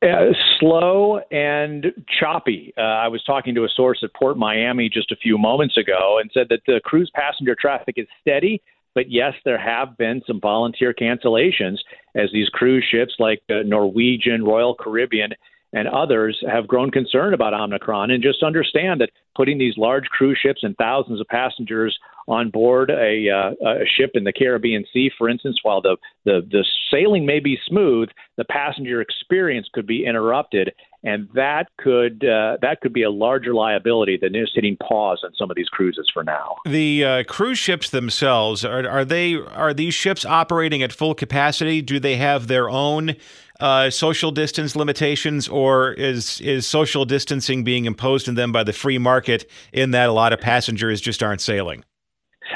Uh, 0.01 0.31
slow 0.59 1.19
and 1.29 1.87
choppy. 2.21 2.73
Uh, 2.77 2.81
I 2.81 3.09
was 3.09 3.21
talking 3.25 3.53
to 3.55 3.65
a 3.65 3.69
source 3.75 3.99
at 4.01 4.13
Port 4.13 4.37
Miami 4.37 4.87
just 4.87 5.11
a 5.11 5.17
few 5.17 5.37
moments 5.37 5.75
ago 5.75 6.19
and 6.21 6.31
said 6.33 6.47
that 6.49 6.61
the 6.65 6.79
cruise 6.85 7.11
passenger 7.13 7.53
traffic 7.59 7.95
is 7.97 8.07
steady, 8.21 8.61
but 8.95 9.11
yes, 9.11 9.33
there 9.43 9.57
have 9.57 9.97
been 9.97 10.21
some 10.25 10.39
volunteer 10.39 10.93
cancellations 10.93 11.79
as 12.15 12.29
these 12.31 12.47
cruise 12.47 12.85
ships 12.89 13.15
like 13.19 13.41
uh, 13.49 13.55
Norwegian, 13.65 14.45
Royal 14.45 14.73
Caribbean, 14.73 15.31
and 15.73 15.87
others 15.89 16.41
have 16.49 16.65
grown 16.65 16.91
concerned 16.91 17.33
about 17.33 17.53
Omicron 17.53 18.09
and 18.09 18.23
just 18.23 18.41
understand 18.41 19.01
that 19.01 19.11
putting 19.35 19.57
these 19.57 19.77
large 19.77 20.05
cruise 20.05 20.39
ships 20.41 20.61
and 20.63 20.77
thousands 20.77 21.19
of 21.19 21.27
passengers 21.27 21.97
on 22.29 22.51
board 22.51 22.91
a, 22.91 23.27
uh, 23.29 23.67
a 23.67 23.85
ship 23.97 24.11
in 24.13 24.23
the 24.23 24.31
Caribbean 24.31 24.85
Sea, 24.93 25.09
for 25.17 25.27
instance, 25.27 25.57
while 25.63 25.81
the, 25.81 25.97
the, 26.25 26.41
the 26.49 26.63
sailing 26.91 27.25
may 27.25 27.39
be 27.39 27.57
smooth, 27.67 28.07
the 28.37 28.45
passenger 28.45 29.01
experience 29.01 29.67
could 29.73 29.87
be 29.87 30.05
interrupted, 30.05 30.71
and 31.03 31.27
that 31.33 31.67
could 31.77 32.23
uh, 32.23 32.57
that 32.61 32.81
could 32.81 32.93
be 32.93 33.03
a 33.03 33.09
larger 33.09 33.53
liability 33.53 34.17
than 34.21 34.33
just 34.33 34.51
hitting 34.53 34.77
pause 34.77 35.21
on 35.23 35.31
some 35.37 35.49
of 35.49 35.55
these 35.55 35.69
cruises 35.69 36.09
for 36.13 36.23
now. 36.23 36.57
The 36.65 37.03
uh, 37.03 37.23
cruise 37.23 37.57
ships 37.57 37.89
themselves 37.89 38.63
are, 38.63 38.87
are 38.87 39.05
they 39.05 39.35
are 39.35 39.73
these 39.73 39.93
ships 39.93 40.23
operating 40.23 40.83
at 40.83 40.93
full 40.93 41.15
capacity? 41.15 41.81
Do 41.81 41.99
they 41.99 42.17
have 42.17 42.47
their 42.47 42.69
own 42.69 43.15
uh, 43.59 43.89
social 43.89 44.31
distance 44.31 44.75
limitations, 44.75 45.47
or 45.47 45.93
is 45.93 46.41
is 46.41 46.67
social 46.67 47.05
distancing 47.05 47.63
being 47.63 47.85
imposed 47.85 48.29
on 48.29 48.35
them 48.35 48.51
by 48.51 48.63
the 48.63 48.73
free 48.73 48.97
market 48.97 49.49
in 49.73 49.91
that 49.91 50.09
a 50.09 50.13
lot 50.13 50.31
of 50.31 50.39
passengers 50.39 51.01
just 51.01 51.23
aren't 51.23 51.41
sailing? 51.41 51.83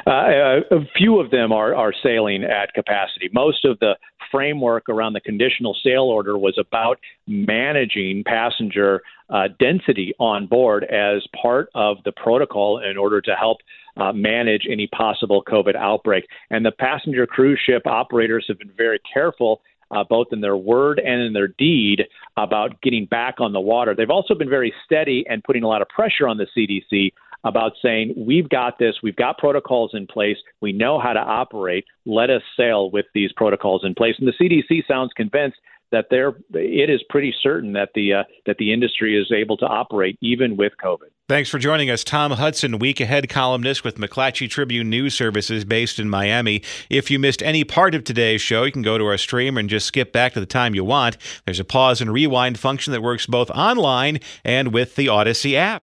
Uh, 0.06 0.62
a 0.72 0.86
few 0.98 1.20
of 1.20 1.32
them 1.32 1.52
are, 1.52 1.76
are 1.76 1.94
sailing 2.04 2.44
at 2.44 2.74
capacity. 2.74 3.30
Most 3.34 3.66
of 3.66 3.80
the 3.80 3.94
framework 4.32 4.90
around 4.90 5.14
the 5.14 5.22
conditional 5.22 5.76
sail 5.84 6.04
order 6.04 6.38
was 6.38 6.58
about 6.58 7.00
managing 7.28 8.24
passenger 8.26 9.02
uh, 9.30 9.48
density 9.60 10.14
on 10.20 10.48
board 10.48 10.84
as 10.86 11.22
part 11.40 11.70
of 11.76 11.98
the 12.06 12.12
protocol 12.12 12.80
in 12.80 12.98
order 12.98 13.22
to 13.22 13.36
help 13.36 13.60
uh, 13.98 14.12
manage 14.12 14.68
any 14.70 14.88
possible 14.88 15.44
COVID 15.48 15.76
outbreak. 15.76 16.26
And 16.50 16.66
the 16.66 16.72
passenger 16.72 17.28
cruise 17.28 17.60
ship 17.64 17.86
operators 17.86 18.46
have 18.48 18.58
been 18.60 18.74
very 18.76 19.00
careful. 19.14 19.62
Uh, 19.92 20.04
both 20.10 20.26
in 20.32 20.42
their 20.42 20.58
word 20.58 20.98
and 20.98 21.22
in 21.22 21.34
their 21.34 21.50
deed 21.50 22.02
about 22.36 22.82
getting 22.82 23.06
back 23.06 23.36
on 23.40 23.54
the 23.54 23.60
water. 23.60 23.94
They've 23.94 24.10
also 24.10 24.34
been 24.34 24.50
very 24.50 24.74
steady 24.84 25.24
and 25.30 25.44
putting 25.44 25.62
a 25.62 25.68
lot 25.68 25.84
of 25.84 25.90
pressure 25.90 26.28
on 26.28 26.38
the 26.38 26.48
CDC 26.58 27.12
about 27.44 27.74
saying, 27.82 28.14
we've 28.18 28.50
got 28.50 28.80
this, 28.80 28.96
we've 29.04 29.16
got 29.16 29.38
protocols 29.38 29.92
in 29.94 30.08
place, 30.08 30.38
we 30.62 30.72
know 30.72 31.00
how 31.00 31.14
to 31.14 31.20
operate, 31.20 31.86
let 32.06 32.30
us 32.30 32.42
sail 32.58 32.90
with 32.90 33.06
these 33.14 33.32
protocols 33.34 33.82
in 33.84 33.94
place. 33.94 34.16
And 34.20 34.28
the 34.28 34.34
CDC 34.34 34.88
sounds 34.88 35.12
convinced 35.16 35.58
that 35.92 36.08
they're, 36.10 36.34
it 36.54 36.90
is 36.90 37.04
pretty 37.10 37.34
certain 37.42 37.74
that 37.74 37.90
the, 37.94 38.14
uh, 38.14 38.24
that 38.48 38.58
the 38.58 38.74
industry 38.74 39.16
is 39.16 39.32
able 39.32 39.56
to 39.58 39.66
operate 39.66 40.18
even 40.22 40.58
with 40.58 40.74
COVID. 40.84 41.10
Thanks 41.30 41.50
for 41.50 41.60
joining 41.60 41.90
us, 41.90 42.04
Tom 42.04 42.32
Hudson, 42.32 42.80
week 42.80 43.00
ahead 43.00 43.30
columnist 43.30 43.84
with 43.84 43.98
McClatchy 43.98 44.50
Tribune 44.50 44.90
News 44.90 45.14
Services 45.14 45.64
based 45.64 46.00
in 46.00 46.10
Miami. 46.10 46.64
If 46.90 47.12
you 47.12 47.20
missed 47.20 47.44
any 47.44 47.64
part 47.64 47.94
of 47.94 48.04
today's 48.04 48.42
show, 48.42 48.64
you 48.64 48.72
can 48.72 48.82
go 48.82 48.98
to 48.98 49.06
our 49.06 49.18
stream 49.18 49.58
and 49.58 49.70
just 49.70 49.86
skip 49.86 50.12
back 50.12 50.34
to 50.34 50.40
the 50.40 50.46
time 50.46 50.74
you 50.74 50.84
want. 50.84 51.18
There's 51.46 51.60
a 51.60 51.64
pause 51.64 52.02
and 52.02 52.12
rewind 52.12 52.60
function 52.60 52.92
that 52.92 53.04
works 53.04 53.28
both 53.28 53.52
online 53.52 54.20
and 54.44 54.74
with 54.74 54.96
the 54.96 55.08
Audacy 55.08 55.54
app. 55.54 55.84